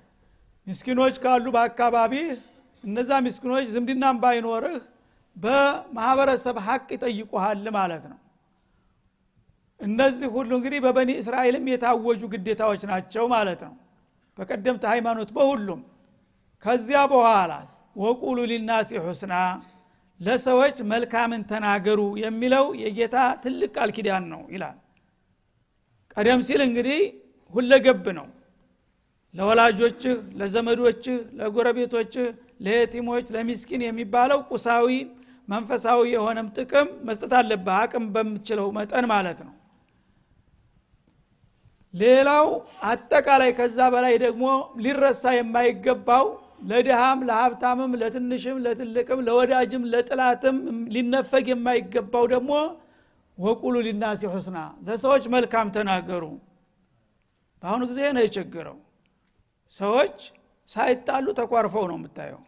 ምስኪኖች 0.67 1.17
ካሉ 1.25 1.47
በአካባቢ 1.57 2.15
እነዛ 2.85 3.11
ምስኪኖች 3.27 3.65
ዝምድናም 3.73 4.17
ባይኖርህ 4.23 4.77
በማህበረሰብ 5.37 6.57
ሀቅ 6.67 6.87
ይጠይቁሃል 6.95 7.65
ማለት 7.77 8.05
ነው። 8.13 8.19
እነዚህ 9.81 10.29
ሁሉ 10.35 10.51
እንግዲህ 10.59 10.81
በበኒ 10.85 11.11
እስራኤልም 11.21 11.65
የታወጁ 11.71 12.23
ግዴታዎች 12.35 12.83
ናቸው 12.91 13.25
ማለት 13.35 13.61
ነው። 13.67 13.75
በቀደምት 14.39 14.85
ሃይማኖት 14.93 15.31
በሁሉም። 15.37 15.81
ከዚያ 16.65 17.01
በኋላስ 17.13 17.71
ወቁሉ 17.97 18.39
ሊናሲ 18.51 18.91
ሑስና 19.05 19.35
ለሰዎች 20.21 20.77
መልካምን 20.91 21.43
ተናገሩ 21.51 22.01
የሚለው 22.23 22.67
የጌታ 22.83 23.17
ትልቅ 23.43 23.71
ቃል 23.77 23.91
ኪዳን 23.97 24.25
ነው 24.33 24.43
ይላል። 24.55 24.77
ቀደም 26.17 26.41
ሲል 26.49 26.61
እንግዲህ 26.67 27.01
ሁለገብ 27.55 28.07
ነው። 28.19 28.27
ለወላጆችህ 29.35 30.17
ለዘመዶችህ 30.41 31.17
ለጎረቤቶችህ 31.39 32.27
ለየቲሞች 32.61 33.27
ለሚስኪን 33.35 33.83
የሚባለው 33.87 34.41
ቁሳዊ 34.51 34.89
መንፈሳዊ 35.49 36.01
የሆነም 36.13 36.49
ጥቅም 36.57 36.89
መስጠት 37.09 37.33
አለብህ 37.39 37.77
አቅም 37.81 38.05
በምትችለው 38.15 38.69
መጠን 38.77 39.07
ማለት 39.13 39.41
ነው። 39.47 39.55
ሌላው 41.95 42.47
አጠቃላይ 42.85 43.51
ከዛ 43.59 43.79
በላይ 43.95 44.15
ደግሞ 44.23 44.45
ሊረሳ 44.85 45.35
የማይገባው 45.35 46.25
ለድሃም 46.71 47.21
ለሀብታምም 47.29 47.93
ለትንሽም 48.01 48.57
ለትልቅም 48.65 49.21
ለወዳጅም 49.27 49.83
ለጥላትም 49.93 50.57
ሊነፈግ 50.95 51.47
የማይገባው 51.53 52.25
ደግሞ 52.33 52.53
ወቁሉ 53.39 53.75
ሊናሲ 53.87 54.23
ሑስና 54.33 54.59
ለሰዎች 54.87 55.25
መልካም 55.35 55.69
ተናገሩ። 55.77 56.25
በአሁኑ 57.63 57.83
ጊዜ 57.91 58.01
ነው 58.17 58.23
የቸገረው። 58.25 58.77
ሰዎች 59.75 60.17
ሳይጣሉ 60.69 61.27
ተኳርፈው 61.39 61.85
ነው 61.91 61.97
የምታየው 61.99 62.43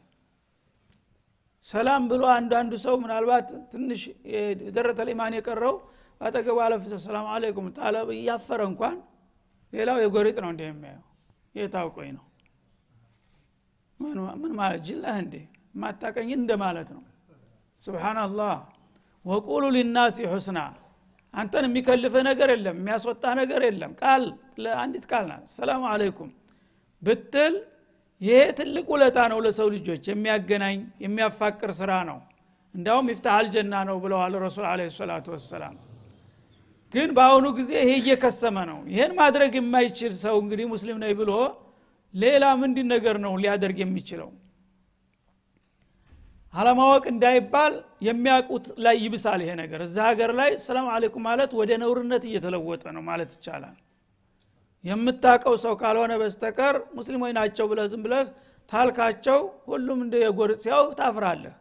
ሰላም 1.67 2.03
ብሎ 2.11 2.23
አንዳንዱ 2.35 2.73
ሰው 2.85 2.95
ምናልባት 3.03 3.49
ትንሽ 3.73 4.01
የደረተ 4.35 5.01
ሊማን 5.09 5.35
የቀረው 5.39 5.75
አጠገቡ 6.21 6.59
አለፍ 6.65 6.83
ሰላም 7.07 7.27
አለይኩም 7.33 7.67
ታለ 7.77 7.97
እያፈረ 8.15 8.61
እንኳን 8.71 8.97
ሌላው 9.73 9.97
የጎሪጥ 10.03 10.37
ነው 10.45 10.51
እንደ 10.53 10.63
የሚያየው? 10.67 11.03
የታውቆኝ 11.55 12.09
ነው? 12.17 12.25
ምን 14.41 14.53
ማለት 14.59 14.81
ጅላህ 14.89 15.15
እንዴ? 15.23 15.35
ማታቀኝ 15.75 16.31
እንደ 16.39 16.51
ማለት 16.63 16.89
ነው። 16.97 17.03
ስብሓናላህ 17.83 18.55
ወቁሉ 19.25 19.65
ሊናሲ 19.77 20.17
ሑስና። 20.33 20.59
አንተን 21.35 21.65
የሚከልፍህ 21.69 22.23
ነገር 22.29 22.49
የለም 22.55 22.77
የሚያስወጣ 22.81 23.25
ነገር 23.41 23.63
የለም። 23.69 23.93
ቃል 24.01 24.23
ለአንዲት 24.65 25.05
ቃል 25.11 25.25
ናት። 25.31 25.45
ሰላም 25.57 25.83
አለይኩም 25.93 26.31
ብትል 27.03 27.55
ይሄ 28.21 28.39
ትልቅ 28.59 28.87
ውለታ 28.93 29.19
ነው 29.33 29.39
ለሰው 29.45 29.69
ልጆች። 29.75 30.05
የሚያገናኝ 30.11 30.77
የሚያፋቅር 31.05 31.71
ስራ 31.81 31.93
ነው። 32.11 32.19
እንዳውም 32.75 33.07
ይፍታሃል 33.13 33.47
ጀና 33.55 33.75
ነው 33.89 33.97
ብለዋል 34.05 34.35
ረሱል 34.45 34.65
አለ 34.71 34.81
ሰላቱ 34.97 35.27
ወሰላም። 35.35 35.75
ግን 36.95 37.09
በአሁኑ 37.17 37.47
ጊዜ 37.59 37.71
ይሄ 37.83 37.91
እየከሰመ 38.01 38.57
ነው። 38.71 38.79
ይህን 38.93 39.13
ማድረግ 39.21 39.53
የማይችል 39.59 40.13
ሰው 40.25 40.37
እንግዲህ 40.43 40.67
ሙስሊም 40.73 40.99
ነኝ 41.03 41.13
ብሎ 41.21 41.31
ሌላ 42.15 42.45
ምንድን 42.61 42.87
ነገር 42.95 43.17
ነው 43.25 43.33
ሊያደርግ 43.43 43.79
የሚችለው? 43.83 44.29
አለማወቅ 46.55 47.05
እንዳይባል 47.11 47.73
የሚያውቁት 48.07 48.67
ላይ 48.85 48.97
ይብሳል 49.05 49.41
ይሄ 49.45 49.51
ነገር። 49.63 49.81
እዛ 49.87 49.97
ሀገር 50.11 50.31
ላይ 50.39 50.51
ሰላም 50.67 50.87
አለይኩም 50.95 51.25
ማለት 51.29 51.51
ወደ 51.61 51.71
ነውርነት 51.83 52.23
እየተለወጠ 52.29 52.85
ነው 52.97 53.03
ማለት 53.09 53.31
ይቻላል 53.37 53.77
የምታቀው 54.87 55.55
ሰው 55.63 55.75
ካልሆነ 55.81 56.13
በስተቀር 56.21 56.77
ሙስሊሞች 56.97 57.33
ናቸው 57.39 57.67
ብለህ 57.71 57.87
ዝም 57.93 58.03
ብለህ 58.07 58.27
ታልካቸው 58.71 59.39
ሁሉም 59.71 59.99
እንደ 60.05 60.15
የጎርጥ 60.23 60.59
ሲያው 60.65 60.85
ታፍራለህ። 60.99 61.55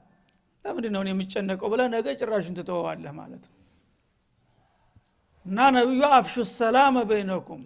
ለምንድ 0.65 0.85
ነው 0.95 1.01
የሚጨነቀው 1.07 1.69
ብለህ 1.73 1.88
ነገ 1.95 2.07
ጭራሹን 2.19 2.55
ትተወዋለህ 2.59 3.13
ማለት 3.19 3.43
ነው? 3.43 3.53
እና 5.45 5.57
ነቢዩ 5.75 6.03
አፍሹ 6.17 6.35
ሰላመ 6.55 6.97
በይነኩም 7.09 7.63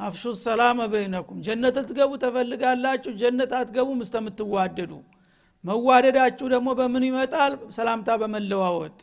አፍሹ 0.00 0.22
ሰላመ 0.44 0.80
በይነኩም። 0.92 1.38
ጀነት 1.46 1.76
ልትገቡ 1.78 2.12
ተፈልጋላችሁ 2.22 3.12
ጀነት 3.20 3.52
አትገቡም 3.58 4.00
እስተምትዋደዱ። 4.04 4.92
መዋደዳችሁ 5.64 6.46
ደግሞ 6.54 6.68
በምን 6.78 7.04
ይመጣል? 7.08 7.52
ሰላምታ 7.76 8.10
በመለዋወጥ 8.20 8.96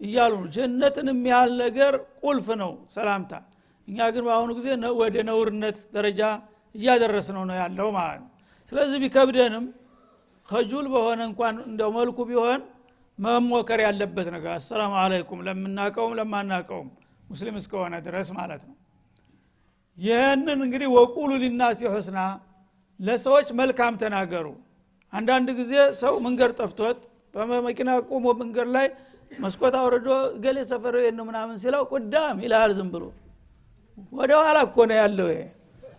እያሉ 0.00 0.32
ነው። 0.40 0.48
ጀነትን 0.56 1.08
የሚያህል 1.12 1.52
ነገር 1.64 1.92
ቁልፍ 2.22 2.46
ነው 2.62 2.72
ሰላምታ 2.96 3.32
እኛ 3.88 3.98
ግን 4.14 4.22
በአሁኑ 4.26 4.50
ጊዜ 4.58 4.68
ወደ 5.00 5.16
ነውርነት 5.28 5.78
ደረጃ 5.96 6.20
እያደረስ 6.74 7.26
ነው 7.36 7.42
ነው 7.50 7.56
ያለው 7.62 7.88
ማለት 7.96 8.20
ነው። 8.22 8.30
ስለዚህ 8.72 8.98
ቢከብደንም 9.02 9.64
ከጁል 10.48 10.86
በሆነ 10.94 11.20
እንኳን 11.30 11.56
እንደው 11.68 11.90
መልኩ 11.98 12.18
ቢሆን 12.30 12.62
መሞከር 13.18 13.80
ያለበት 13.86 14.28
ነገር 14.34 14.52
አሰላሙ 14.56 14.92
አለይኩም 15.02 15.40
ለምናቀውም 15.46 16.14
ለማናቀውም 16.18 16.88
ሙስሊም 17.30 17.56
እስከሆነ 17.60 17.94
ድረስ 18.06 18.28
ማለት 18.38 18.62
ነው። 18.68 18.74
ይህንን 19.98 20.58
እንግዲህ 20.66 20.88
ወቁሉ 20.96 21.30
ሊናሲ 21.42 21.80
ሑስና 21.94 22.20
ለሰዎች 23.00 23.48
መልካም 23.60 23.94
ተናገሩ። 24.02 24.46
አንዳንድ 25.12 25.48
ጊዜ 25.60 25.72
ሰው 26.00 26.14
መንገድ 26.26 26.52
ጠፍቶት 26.60 26.98
በመኪና 27.34 27.90
ቆሞ 28.08 28.26
መንገድ 28.40 28.68
ላይ 28.76 28.86
መስኮት 29.40 29.74
አውርዶ 29.80 30.08
ገሌ 30.44 30.58
ሰፈር 30.70 30.96
ነው 31.18 31.24
ምናምን 31.30 31.56
ሲለው 31.62 31.82
ቁዳም 31.92 32.36
ይልሃል 32.44 32.72
ዝም 32.78 32.88
ብሎ 32.94 33.04
ወደ 34.12 34.32
ኋላ 34.40 34.58
እኮ 34.66 34.76
ነው 34.90 34.96
ያለው 35.00 35.28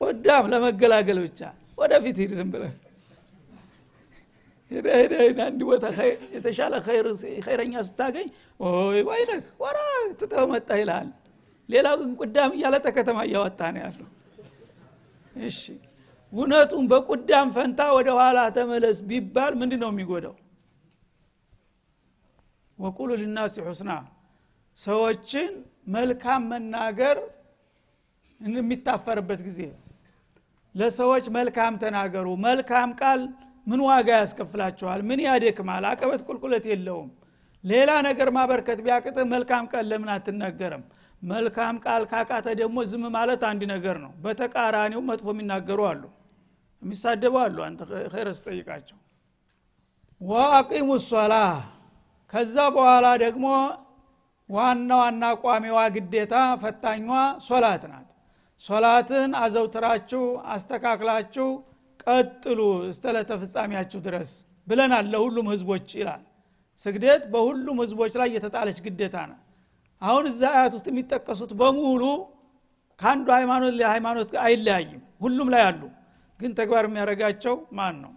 ቁዳም 0.01 0.45
ለመገላገል 0.51 1.19
ብቻ። 1.25 1.39
ወደፊት 1.77 2.17
ሂድ 2.21 2.31
ዝም 2.39 2.49
ብለህ። 2.53 2.73
ሄደ 4.71 5.13
አንድ 5.45 5.59
ቦታ 5.69 5.85
የተሻለ 6.35 6.73
ኸይረኛ 7.45 7.73
ስታገኝ 7.87 8.27
ወይ 8.59 9.01
ወይነክ 9.09 9.45
ወራ 9.63 9.77
ትተው 10.19 10.45
መጣ 10.51 10.69
ይልሃል። 10.81 11.09
ሌላው 11.69 11.95
ግን 12.01 12.09
ቁዳም 12.19 12.51
እያለ 12.57 12.75
ተከተማ 12.85 13.17
እያወጣ 13.27 13.59
ነው 13.75 13.81
ያለው። 13.85 14.07
እሺ። 15.47 15.59
እውነቱን 16.33 16.85
በቁዳም 16.91 17.47
ፈንታ 17.55 17.79
ወደ 17.97 18.09
ኋላ 18.19 18.39
ተመለስ 18.57 18.97
ቢባል 19.09 19.53
ምንድ 19.59 19.73
ነው 19.83 19.89
የሚጎዳው? 19.93 20.35
ወቁሉ 22.79 23.09
ሊናሲ 23.21 23.55
ሑስና። 23.67 23.91
ሰዎችን 24.77 25.51
መልካም 25.87 26.41
መናገር 26.51 27.17
የሚታፈርበት 28.41 29.41
ጊዜ። 29.47 29.59
ለሰዎች 30.75 31.25
መልካም 31.29 31.73
ተናገሩ። 31.81 32.27
መልካም 32.45 32.89
ቃል 33.01 33.21
ምን 33.67 33.79
ዋጋ 33.87 34.07
ያስከፍላቸዋል? 34.21 34.99
ምን 35.09 35.19
ያደክማል? 35.27 35.83
አቀበት 35.91 36.21
ቁልቁለት 36.27 36.65
የለውም። 36.71 37.09
ሌላ 37.63 37.91
ነገር 38.07 38.27
ማበርከት 38.35 38.79
ቢያቅጥህ 38.85 39.25
መልካም 39.31 39.63
ቃል 39.71 39.85
ለምን 39.91 40.09
አትናገርም? 40.15 40.83
መልካም 41.21 41.75
ቃል 41.85 42.03
ካቃተ 42.11 42.47
ደግሞ 42.59 42.77
ዝም 42.91 43.03
ማለት 43.15 43.41
አንድ 43.49 43.61
ነገር 43.73 43.97
ነው። 44.03 44.11
በተቃራኒው 44.23 45.01
መጥፎ 45.09 45.27
የሚናገሩ 45.33 45.79
አሉ። 45.91 46.03
የሚሳደቡ 46.81 47.35
አሉ። 47.43 47.57
አንተ 47.67 47.79
ኸይረ 48.13 48.27
ስጠይቃቸው። 48.37 48.97
ወአቂሙ 50.21 50.89
ሶላ 51.05 51.33
ከዛ 52.33 52.55
በኋላ 52.75 53.07
ደግሞ 53.23 53.45
ዋና 54.49 54.89
ዋና 55.01 55.23
ቋሚዋ 55.43 55.77
ግዴታ 55.95 56.33
ፈታኟ 56.61 57.07
ሶላት 57.47 57.83
ናት 57.91 58.09
ሶላትን 58.65 59.31
አዘውትራችሁ 59.41 60.21
አስተካክላችሁ 60.53 61.47
ቀጥሉ 62.05 62.59
እስተለተ 62.89 63.31
ፍጻሜያችሁ 63.41 63.99
ድረስ 64.07 64.29
ብለናል 64.67 65.05
ለሁሉም 65.13 65.47
ህዝቦች 65.53 65.87
ይላል። 65.99 66.23
ስግደት 66.81 67.23
በሁሉም 67.33 67.77
ህዝቦች 67.83 68.13
ላይ 68.21 68.29
የተጣለች 68.35 68.79
ግዴታ 68.85 69.15
ነው 69.31 69.39
አሁን 70.01 70.25
እዛ 70.31 70.41
አያት 70.53 70.73
ውስጥ 70.77 70.87
የሚጠቀሱት 70.91 71.51
በሙሉ 71.59 72.03
ከአንዱ 72.99 73.27
ሃይማኖት 73.37 73.73
ለሃይማኖት 73.79 74.31
አይለያይም። 74.45 75.01
ሁሉም 75.23 75.47
ላይ 75.53 75.63
አሉ። 75.69 75.81
ግን 76.39 76.51
ተግባር 76.59 76.85
የሚያደርጋቸው 76.87 77.55
ማን 77.77 77.95
ነው? 78.03 78.11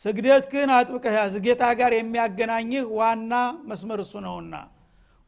ስግደት 0.00 0.44
ግን 0.52 0.68
አጥብቀህ 0.76 1.14
ያዝ። 1.18 1.34
ጌታ 1.46 1.62
ጋር 1.80 1.92
የሚያገናኝህ 1.96 2.84
ዋና 2.98 3.32
መስመር 3.68 4.00
እሱ 4.04 4.12
ነውና። 4.26 4.54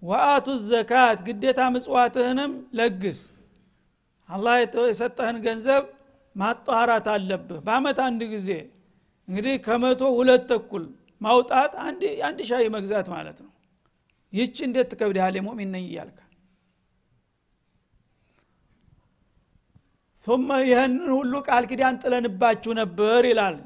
ወአቱ 0.02 0.46
ዘካት 0.68 1.18
ግዴታ 1.26 1.60
ምጽዋትህንም 1.74 2.52
ለግስ 2.78 3.20
አላህ 4.32 4.54
የሰጠህን 4.90 5.38
ገንዘብ 5.46 5.84
ማጣራት 6.36 7.06
አለብህ። 7.14 7.60
በአመት 7.66 7.98
አንድ 8.06 8.20
ጊዜ 8.34 8.50
እንግዲህ 9.28 9.54
ከመቶ 9.66 10.02
ሁለት 10.18 10.44
ተኩል 10.50 10.84
ማውጣት 11.20 11.72
አንድ 12.24 12.38
ሻይ 12.48 12.66
መግዛት 12.76 13.08
ማለት 13.14 13.38
ነው። 13.44 13.50
ይቺ 14.32 14.56
እንዴት 14.68 14.88
ትከብድሃል 14.92 15.34
የሙእሚን 15.38 15.70
ነኝ 15.74 15.84
እያልክ። 15.88 16.18
ثم 20.26 20.48
ይህንን 20.64 21.10
ሁሉ 21.14 21.32
ቃል 21.46 21.64
ኪዳን 21.70 21.94
ጥለንባችሁ 22.02 22.72
ነበር 22.80 23.20
ይላል። 23.30 23.56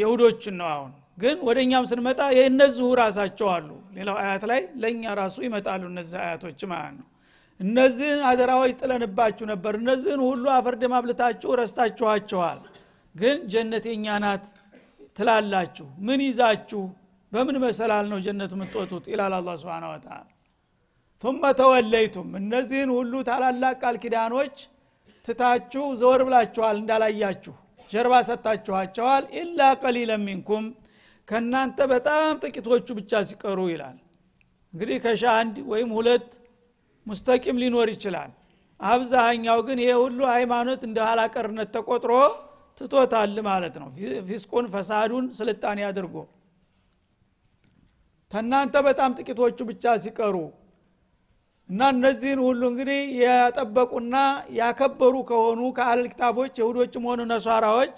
የሁዶችን 0.00 0.54
ነው 0.60 0.68
አሁን። 0.74 0.92
ግን 1.18 1.36
ወደ 1.46 1.58
እኛም 1.64 1.84
ስንመጣ 1.90 2.20
የእነዚሁ 2.36 2.86
ራሳቸው 3.00 3.48
አሉ። 3.54 3.68
ሌላው 3.96 4.16
አያት 4.22 4.44
ላይ 4.50 4.60
ለእኛ 4.82 5.02
ራሱ 5.20 5.36
ይመጣሉ 5.46 5.82
እነዚህ 5.92 6.18
አያቶች 6.24 6.60
ማለት 6.72 6.94
ነው 6.98 7.06
እነዚህን 7.64 8.20
አደራዎች 8.28 8.72
ጥለንባችሁ 8.80 9.44
ነበር። 9.52 9.72
እነዚህን 9.80 10.20
ሁሉ 10.26 10.44
አፈርደም 10.56 10.94
አብልታችሁ 10.98 11.50
ረስታችኋቸዋል። 11.60 12.60
ግን 13.14 13.36
ጀነት 13.52 13.84
የኛ 13.90 14.06
ናት 14.24 14.44
ትላላችሁ። 15.18 15.86
ምን 16.06 16.20
ይዛችሁ? 16.26 16.82
በምን 17.32 17.56
መሰላል 17.64 18.06
ነው 18.12 18.18
ጀነት 18.24 18.52
የምትወጡት? 18.56 19.04
ይላል 19.12 19.34
አላ 19.38 19.50
ስብን 19.60 19.84
ወተላ 19.92 20.16
ተወለይቱም። 21.60 22.28
እነዚህን 22.40 22.90
ሁሉ 22.96 23.12
ታላላቅ 23.28 23.74
ቃል 23.82 23.96
ኪዳኖች 24.02 24.56
ትታችሁ 25.28 25.84
ዘወር 26.00 26.22
ብላችኋል 26.28 26.76
እንዳላያችሁ 26.80 27.54
ጀርባ 27.90 28.14
ሰጥታችኋቸዋል። 28.28 29.24
ኢላ 29.40 29.60
ቀሊለ 29.82 30.12
ሚንኩም 30.24 30.64
ከእናንተ 31.28 31.78
በጣም 31.92 32.32
ጥቂቶቹ 32.42 32.86
ብቻ 32.98 33.22
ሲቀሩ 33.28 33.58
ይላል። 33.72 33.96
እንግዲህ 34.74 34.96
ከሻ 35.04 35.24
አንድ 35.40 35.56
ወይም 35.72 35.90
ሁለት 35.98 36.28
ሙስተቂም 37.06 37.56
ሊኖር 37.62 37.88
ይችላል። 37.94 38.30
አብዛኛው 38.80 39.58
ግን 39.66 39.78
ይሄ 39.82 39.90
ሁሉ 40.02 40.20
ሃይማኖት 40.32 40.80
እንደ 40.88 40.98
ኋላቀርነት 41.08 41.68
ተቆጥሮ 41.76 42.12
ትቶታል 42.80 43.36
ማለት 43.48 43.74
ነው። 43.82 43.88
ፊስቁን 44.28 44.66
ፈሳዱን 44.72 45.26
ስልጣኔ 45.38 45.80
አድርጎ። 45.88 46.16
ተናንተ 48.32 48.74
በጣም 48.86 49.10
ጥቂቶቹ 49.18 49.58
ብቻ 49.68 49.84
ሲቀሩ 50.04 50.36
እና 51.68 51.80
እነዚህን 51.94 52.40
ሁሉ 52.46 52.62
እንግዲህ 52.70 52.98
ያጠበቁና 53.20 54.16
ያከበሩ 54.58 55.14
ከሆኑ 55.28 55.60
ከአለል 55.76 56.08
ኪታቦች 56.12 56.54
የሁዶችም 56.60 57.04
ሆኑ 57.08 57.20
ነሷራዎች 57.30 57.96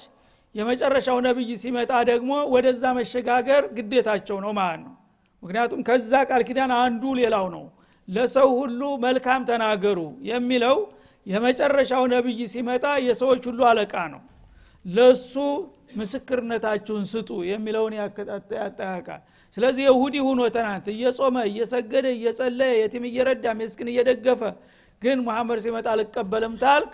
የመጨረሻው 0.54 1.18
ነብይ 1.26 1.50
ሲመጣ 1.62 1.92
ደግሞ 2.10 2.32
ወደዛ 2.52 2.84
መሸጋገር 2.98 3.62
ግዴታቸው 3.78 4.38
ነው 4.44 4.52
ማለት 4.58 4.80
ነው። 4.84 4.94
ምክንያቱም 5.42 5.80
ከዛ 5.88 6.12
ቃል 6.28 6.42
ኪዳን 6.48 6.72
አንዱ 6.78 7.02
ሌላው 7.20 7.46
ነው 7.56 7.64
ለሰው 8.08 8.48
ሁሉ 8.60 8.80
መልካም 9.04 9.42
ተናገሩ 9.48 9.98
የሚለው 10.28 10.76
የመጨረሻው 11.26 12.04
ነብይ 12.12 12.40
ሲመጣ 12.52 12.84
የሰዎች 13.06 13.44
ሁሉ 13.50 13.60
አለቃ 13.70 13.94
ነው። 14.12 14.22
ለሱ 14.84 15.32
ምስክርነታችሁን 16.00 17.04
ስጡ 17.12 17.30
የሚለውን 17.48 17.94
ያጠያቃል። 18.58 19.22
ስለዚህ 19.54 19.82
የሁዲ 19.88 20.16
ሁኖ 20.26 20.40
ትናንት 20.56 20.86
እየጾመ 20.94 21.36
እየሰገደ 21.50 22.06
እየጸለየ 22.16 22.72
የቲም 22.80 23.04
እየረዳ 23.10 23.54
ምስኪን 23.60 23.90
እየደገፈ 23.92 24.42
ግን 25.02 25.18
መሐመድ 25.26 25.58
ሲመጣ 25.64 25.86
አልቀበልም 25.94 26.54
ታልክ 26.62 26.92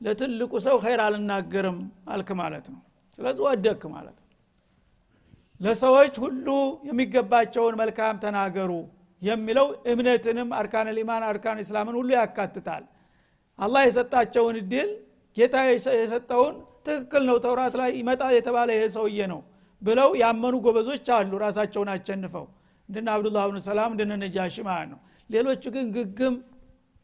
ለትልቁ 0.00 0.52
ሰው 0.64 0.76
ኸይር 0.84 1.00
አልናገርም 1.04 1.78
አልክ 2.14 2.28
ማለት 2.40 2.66
ነው። 2.72 2.80
ስለዚህ 3.18 3.42
ወደክ 3.48 3.82
ማለት 3.94 4.16
ነው። 4.16 4.28
ለሰዎች 5.60 6.14
ሁሉ 6.24 6.46
የሚገባቸውን 6.88 7.74
መልካም 7.82 8.16
ተናገሩ 8.24 8.70
የሚለው 9.24 9.66
እምነትንም 9.92 10.48
አርካን 10.58 10.88
ልኢማን 10.90 11.24
አርካን 11.28 11.58
እስላምን 11.62 11.96
ሁሉ 11.98 12.10
ያካትታል። 12.16 12.84
አላህ 13.58 13.82
የሰጣቸውን 13.86 14.56
እድል 14.60 14.88
ጌታ 15.36 15.54
የሰጠውን 15.98 16.54
ትክክል 16.86 17.22
ነው 17.28 17.36
ተውራት 17.44 17.74
ላይ 17.80 17.90
ይመጣ 18.00 18.22
የተባለ 18.36 18.68
ይሄ 18.76 18.84
ሰውዬ 18.96 19.20
ነው 19.32 19.40
ብለው 19.82 20.10
ያመኑ 20.20 20.54
ጎበዞች 20.64 21.06
አሉ 21.16 21.32
ራሳቸውን 21.44 21.88
አቸንፈው 21.94 22.44
እንደነ 22.88 23.08
አብዱላህ 23.14 23.44
ብኑ 23.48 23.58
ሰላም 23.68 23.90
እንደነ 23.94 24.12
ነጃሽ 24.22 24.56
ነው። 24.92 24.98
ሌሎቹ 25.30 25.64
ግን 25.74 25.86
ግግም 25.96 26.34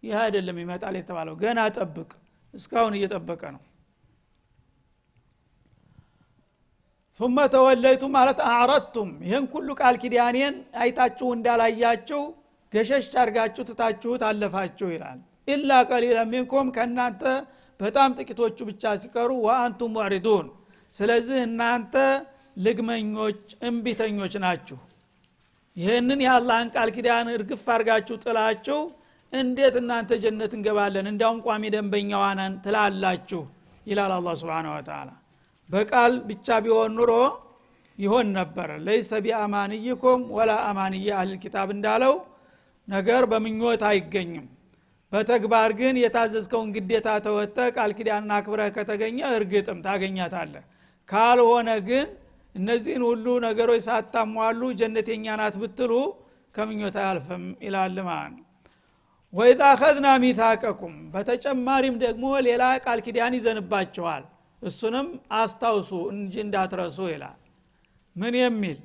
ይህ 0.03 0.17
አይደለም 0.23 0.57
ይመጣል 0.63 0.95
የተባለው። 1.01 1.35
ገና 1.43 1.61
ጠብቅ 1.77 2.11
እስካሁን 2.55 2.95
እየጠበቀ 2.99 3.43
ነው 3.55 3.63
ثم 7.21 7.39
ተወለይቱ 7.55 8.03
ማለት 8.15 8.39
አዕረድቱም 8.51 9.09
ይህን 9.25 9.47
ሁሉ 9.55 9.69
ቃል 9.81 9.95
ኪዳኔን 10.03 10.55
አይታችሁ 10.83 11.27
እንዳላያችሁ 11.35 12.21
ገሸሽ 12.73 13.07
አርጋችሁ 13.23 13.63
ትታችሁት 13.71 14.23
አለፋችሁ 14.29 14.89
ይላል። 14.95 15.19
ኢላ 15.49 15.71
ቀሊለ 15.91 16.19
ሚንኩም 16.31 16.69
ከእናንተ 16.77 17.23
በጣም 17.81 18.11
ጥቂቶቹ 18.19 18.59
ብቻ 18.71 18.93
ሲቀሩ 19.03 19.31
ወአንቱም 19.47 19.93
ሙዕሪዱን። 19.97 20.47
ስለዚህ 20.95 21.39
እናንተ 21.49 21.95
ልግመኞች 22.57 23.43
እምቢተኞች 23.69 24.35
ናችሁ። 24.45 24.79
ይህንን 25.77 26.21
የአላህን 26.27 26.69
ቃል 26.75 26.91
ኪዳን 26.97 27.29
እርግፍ 27.37 27.65
አርጋችሁ 27.77 28.17
ጥላችሁ 28.25 28.81
እንዴት 29.33 29.75
እናንተ 29.83 30.11
ጀነት 30.25 30.53
እንገባለን? 30.59 31.07
እንዲያውም 31.13 31.41
ቋሚ 31.47 31.65
ደንበኛዋነን 31.77 32.55
ትላላችሁ 32.65 33.43
ይላል 33.87 34.13
አላ 34.17 34.31
ስብን 34.41 34.69
ወተላ 34.75 35.11
በቃል 35.71 36.13
ብቻ 36.29 36.59
ቢሆን 36.65 36.93
ኑሮ 36.99 37.13
ይሆን 37.99 38.29
ነበር 38.39 38.69
ለይሰ 38.85 39.11
ቢአማንይኩም 39.25 40.21
ወላ 40.37 40.53
አማንየ 40.69 41.09
አህል 41.17 41.33
ኪታብ 41.43 41.69
እንዳለው 41.75 42.15
ነገር 42.89 43.23
በምኞት 43.31 43.83
አይገኝም። 43.89 44.47
በተግባር 45.13 45.71
ግን 45.79 45.95
የታዘዝከውን 46.01 46.69
ግዴታ 46.77 47.09
ተወጠ 47.25 47.59
ቃል 47.77 47.93
ኪዳንና 47.99 48.33
አክብረህ 48.39 48.71
ከተገኘ 48.77 49.19
እርግጥም 49.37 49.79
ታገኛታለህ። 49.87 50.65
ካልሆነ 51.09 51.71
ግን 51.89 52.07
እነዚህን 52.55 53.03
ሁሉ 53.09 53.27
ነገሮች 53.47 53.83
ሳታሟሉ 53.89 54.61
ጀነተኛ 54.81 55.37
ናት 55.41 55.57
ብትሉ 55.63 55.93
ከምኞት 56.55 56.97
አያልፍም 57.03 57.45
ይላል 57.67 57.97
ማለት 58.09 58.39
ወይዛ 59.33 59.61
አኸዝና 59.73 60.09
ሚታቀኩም 60.23 60.95
በተጨማሪም 61.13 61.97
ደግሞ 62.05 62.25
ሌላ 62.47 62.63
ቃል 62.85 63.01
ኪዳን 63.07 63.35
ይዘንባችኋል 63.39 64.23
እሱንም 64.63 65.07
አስታውሱ 65.37 65.91
እንጂ 66.13 66.35
እንዳትረሱ 66.45 66.99
ይላል። 67.13 67.39
ምን 68.17 68.35
የሚል? 68.41 68.79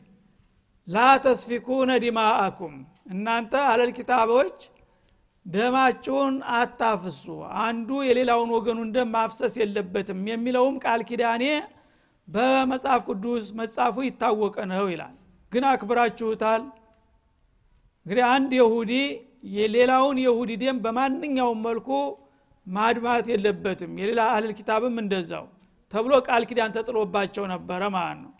ላ 0.87 0.97
ተስፊኩነ 1.23 1.91
ዲማአኩም 2.03 2.75
እናንተ 3.11 3.53
አለል 3.69 3.91
ኪታቦች 3.97 4.57
ደማችሁን 5.45 6.35
አታፍሱ 6.55 7.23
አንዱ 7.63 7.89
የሌላውን 8.07 8.49
ወገኑን 8.55 8.89
ደም 8.95 9.09
ማፍሰስ 9.15 9.53
የለበትም 9.61 10.21
የሚለውም 10.29 10.75
ቃል 10.83 11.01
ኪዳኔ 11.09 11.43
በመጽሐፍ 12.27 13.01
ቅዱስ 13.09 13.47
መጽሐፉ 13.59 13.95
ይታወቀ 14.07 14.55
ነው 14.71 14.85
ይላል። 14.93 15.15
ግን 15.51 15.63
አክብራችሁታል? 15.71 16.61
እንግዲህ 18.05 18.25
አንድ 18.31 18.51
የሁዲ 18.59 18.93
የሌላውን 19.55 20.17
የሁዲ 20.23 20.51
ደም 20.61 20.77
በማንኛውም 20.83 21.59
መልኩ 21.67 21.89
ማድማት 22.67 23.25
የለበትም። 23.31 23.91
የሌላ 24.01 24.21
አህል 24.31 24.47
ኪታብም 24.57 24.95
እንደዛው 25.03 25.45
ተብሎ 25.93 26.13
ቃል 26.27 26.43
ኪዳን 26.49 26.73
ተጥሎባቸው 26.75 27.45
ነበረ 27.51 27.81
ማለት 27.95 28.19
ነው። 28.23 28.31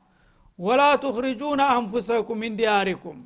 ወላ 0.59 0.81
ቱኽሪጁነ 1.03 1.61
አንፉሰኩም 1.75 2.39
ሚን 2.43 2.53
ዲያሪኩም 2.59 3.17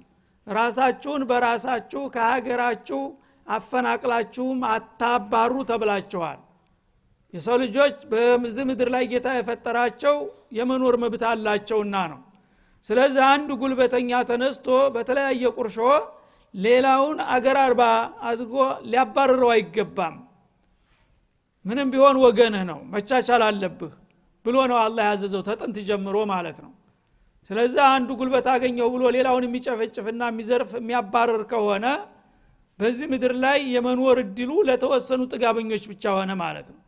ራሳችሁን 0.48 1.24
በራሳችሁ 1.30 2.02
ከሀገራችሁ 2.14 3.02
አፈናቅላችሁም 3.48 4.60
አታባሩ 4.74 5.54
ተብላችኋል። 5.70 6.40
የሰው 7.34 7.58
ልጆች 7.64 7.96
በዚህ 8.12 8.64
ምድር 8.70 8.90
ላይ 8.94 9.04
ጌታ 9.12 9.28
የፈጠራቸው 9.36 10.16
የመኖር 10.58 10.96
መብት 11.04 11.24
አላቸውና 11.32 11.96
ነው። 12.14 12.20
ስለዚህ 12.86 13.24
አንድ 13.34 13.50
ጉልበተኛ 13.62 14.22
ተነስቶ 14.30 14.68
በተለያየ 14.96 15.52
ቁርሾ 15.58 15.78
ሌላውን 16.54 17.18
አገር 17.34 17.58
አርባ 17.64 17.82
አድርጎ 18.30 18.56
ሊያባርረው 18.88 19.50
አይገባም። 19.56 20.16
ምንም 21.66 21.88
ቢሆን 21.94 22.18
ወገንህ 22.24 22.64
ነው 22.70 22.80
መቻቻል 22.94 23.42
አለብህ 23.48 23.94
ብሎ 24.46 24.56
ነው 24.72 24.78
አላህ 24.84 25.04
ያዘዘው 25.10 25.42
ተጥንት 25.48 25.78
ጀምሮ 25.90 26.18
ማለት 26.32 26.58
ነው። 26.66 26.72
ስለዚህ 27.50 27.82
አንዱ 27.88 28.10
ጉልበት 28.20 28.48
አገኘው 28.54 28.88
ብሎ 28.94 29.04
ሌላውን 29.16 29.46
የሚጨፈጭፍና 29.48 30.24
የሚዘርፍ 30.32 30.72
የሚያባረር 30.80 31.44
ከሆነ 31.52 31.86
በዚህ 32.80 33.08
ምድር 33.12 33.34
ላይ 33.44 33.60
የመኖር 33.74 34.18
እድሉ 34.24 34.52
ለተወሰኑ 34.68 35.22
ጥጋበኞች 35.32 35.84
ብቻ 35.92 36.14
ሆነ 36.18 36.32
ማለት 36.42 36.68
ነው። 36.74 36.80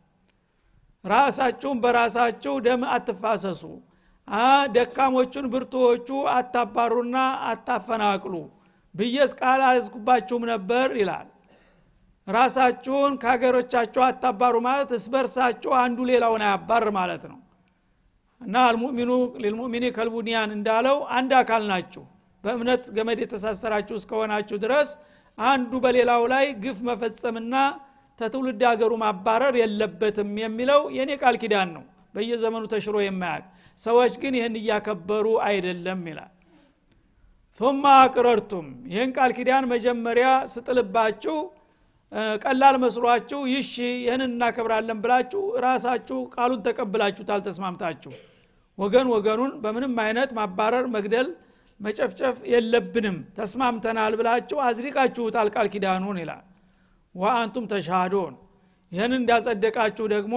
ራሳችሁን 1.04 1.78
በራሳችሁ 1.84 2.54
ደም 2.66 2.82
አትፋሰሱ። 2.94 3.62
ደካሞቹን 4.74 5.46
ብርቱዎቹ 5.52 6.08
አታባሩና 6.34 7.16
አታፈናቅሉ 7.50 8.34
ብዬስ 8.94 9.32
ቃል 9.40 9.60
አልዝኩባችሁም 9.68 10.42
ነበር 10.52 10.88
ይላል 11.00 11.28
ራሳችሁን 12.28 13.12
ከሀገሮቻችሁ 13.22 14.02
አታባሩ 14.06 14.56
ማለት 14.66 14.90
እስበርሳችሁ 14.98 15.70
አንዱ 15.80 15.98
ሌላውን 16.10 16.42
አያባር 16.46 16.84
ማለት 16.98 17.22
ነው። 17.30 17.38
እና 18.40 18.56
አልሙእሚኑ 18.68 19.10
ሊልሙእሚኒ 19.42 19.84
ከልቡኒያን 19.96 20.50
እንዳለው 20.56 20.98
አንድ 21.18 21.32
አካል 21.40 21.62
ናችሁ። 21.70 22.04
በእምነት 22.44 22.84
ገመድ 22.96 23.18
የተሳሰራችሁ 23.22 23.96
እስከሆናችሁ 24.00 24.56
ድረስ 24.64 24.88
አንዱ 25.38 25.72
በሌላው 25.84 26.22
ላይ 26.32 26.46
ግፍ 26.64 26.78
መፈጸምና 26.88 27.54
ተትውልድ 28.20 28.62
ሀገሩ 28.70 28.92
ማባረር 29.02 29.54
የለበትም 29.60 30.30
የሚለው 30.42 30.80
የእኔ 30.96 31.10
ቃል 31.22 31.36
ኪዳን 31.42 31.70
ነው። 31.76 31.84
በየዘመኑ 32.14 32.64
ተሽሮ 32.72 32.96
የማያቅ 33.02 33.44
ሰዎች 33.78 34.14
ግን 34.22 34.34
ይህን 34.38 34.56
እያከበሩ 34.60 35.26
አይደለም 35.46 36.00
ይላል። 36.10 36.30
ثم 37.60 37.80
አቅረርቱም። 37.94 38.68
ይህን 38.92 39.10
ቃል 39.16 39.30
ኪዳን 39.38 39.64
መጀመሪያ 39.72 40.28
ስጥልባችሁ 40.52 41.36
ቀላል 42.42 42.76
መስሏችሁ 42.82 43.40
ይሺ 43.52 43.72
ይህን 44.00 44.22
እናከብራለን 44.26 44.98
ብላችሁ 45.04 45.42
ራሳችሁ 45.64 46.18
ቃሉን 46.34 46.60
ተቀብላችሁታል 46.66 47.40
ተስማምታችሁ። 47.46 48.12
ወገን 48.78 49.06
ወገኑን 49.14 49.52
በምንም 49.62 49.94
አይነት 50.04 50.30
ማባረር 50.38 50.86
መግደል 50.94 51.28
መጨፍጨፍ 51.80 52.36
የለብንም። 52.52 53.16
ተስማምተናል 53.38 54.12
ብላችሁ 54.20 54.58
አዝሪቃችሁታል 54.66 55.48
ቃል 55.54 55.68
ኪዳኑን 55.74 56.18
ይላል። 56.22 56.44
ወአንቱም 57.14 57.64
ተሻዶን 57.72 58.34
ይህን 58.92 59.12
እንዳጸደቃችሁ 59.18 60.04
ደግሞ 60.14 60.36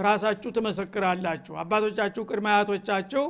ራሳችሁ 0.00 0.50
ትመሰክራላችሁ። 0.56 1.54
አባቶቻችሁ 1.62 2.22
ቅድመ 2.30 2.46
አያቶቻችሁ 2.52 3.24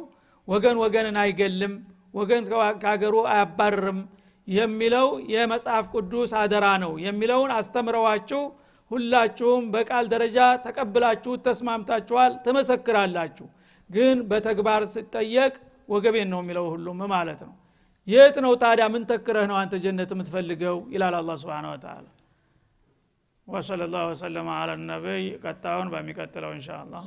ወገን 0.49 0.77
ወገንን 0.83 1.17
አይገልም 1.23 1.75
ወገን 2.15 2.43
ከሀገሩ 2.83 3.15
አያባርርም 3.33 3.99
የሚለው 4.51 5.07
የመጽሐፍ 5.33 5.87
ቅዱስ 5.95 6.31
አደራ 6.41 6.67
ነው። 6.85 6.93
የሚለውን 7.05 7.51
አስተምረዋችሁ 7.57 8.43
ሁላችሁም 8.91 9.65
በቃል 9.75 10.05
ደረጃ 10.13 10.39
ተቀብላችሁ 10.65 11.33
ተስማምታችኋል 11.45 12.33
ትመሰክራላችሁ። 12.47 13.47
ግን 13.91 14.19
በተግባር 14.31 14.83
ሲጠየቅ 14.93 15.53
ወገቤን 15.89 16.29
ነው 16.33 16.41
የሚለው 16.43 16.67
ሁሉም 16.73 17.01
ማለት 17.15 17.41
ነው። 17.47 17.55
የት 18.09 18.37
ነው 18.45 18.53
ታዲያ? 18.63 18.85
ምን 18.95 19.03
ተክረህ 19.11 19.47
ነው 19.51 19.57
አንተ 19.61 19.75
ጀነት 19.85 20.11
የምትፈልገው? 20.15 20.77
ይላል 20.95 21.17
አላ 21.19 21.31
ስብን 21.43 21.67
ወተላ 21.73 22.07
ወሰለ 23.49 23.83
ላሁ 23.93 24.05
ወሰለማ 24.11 24.49
አለ 24.61 24.71
ነቢይ። 24.91 25.25
ቀጣውን 25.45 25.89
በሚቀጥለው 25.95 26.53
እንሻ 26.57 26.69
አላህ 26.83 27.03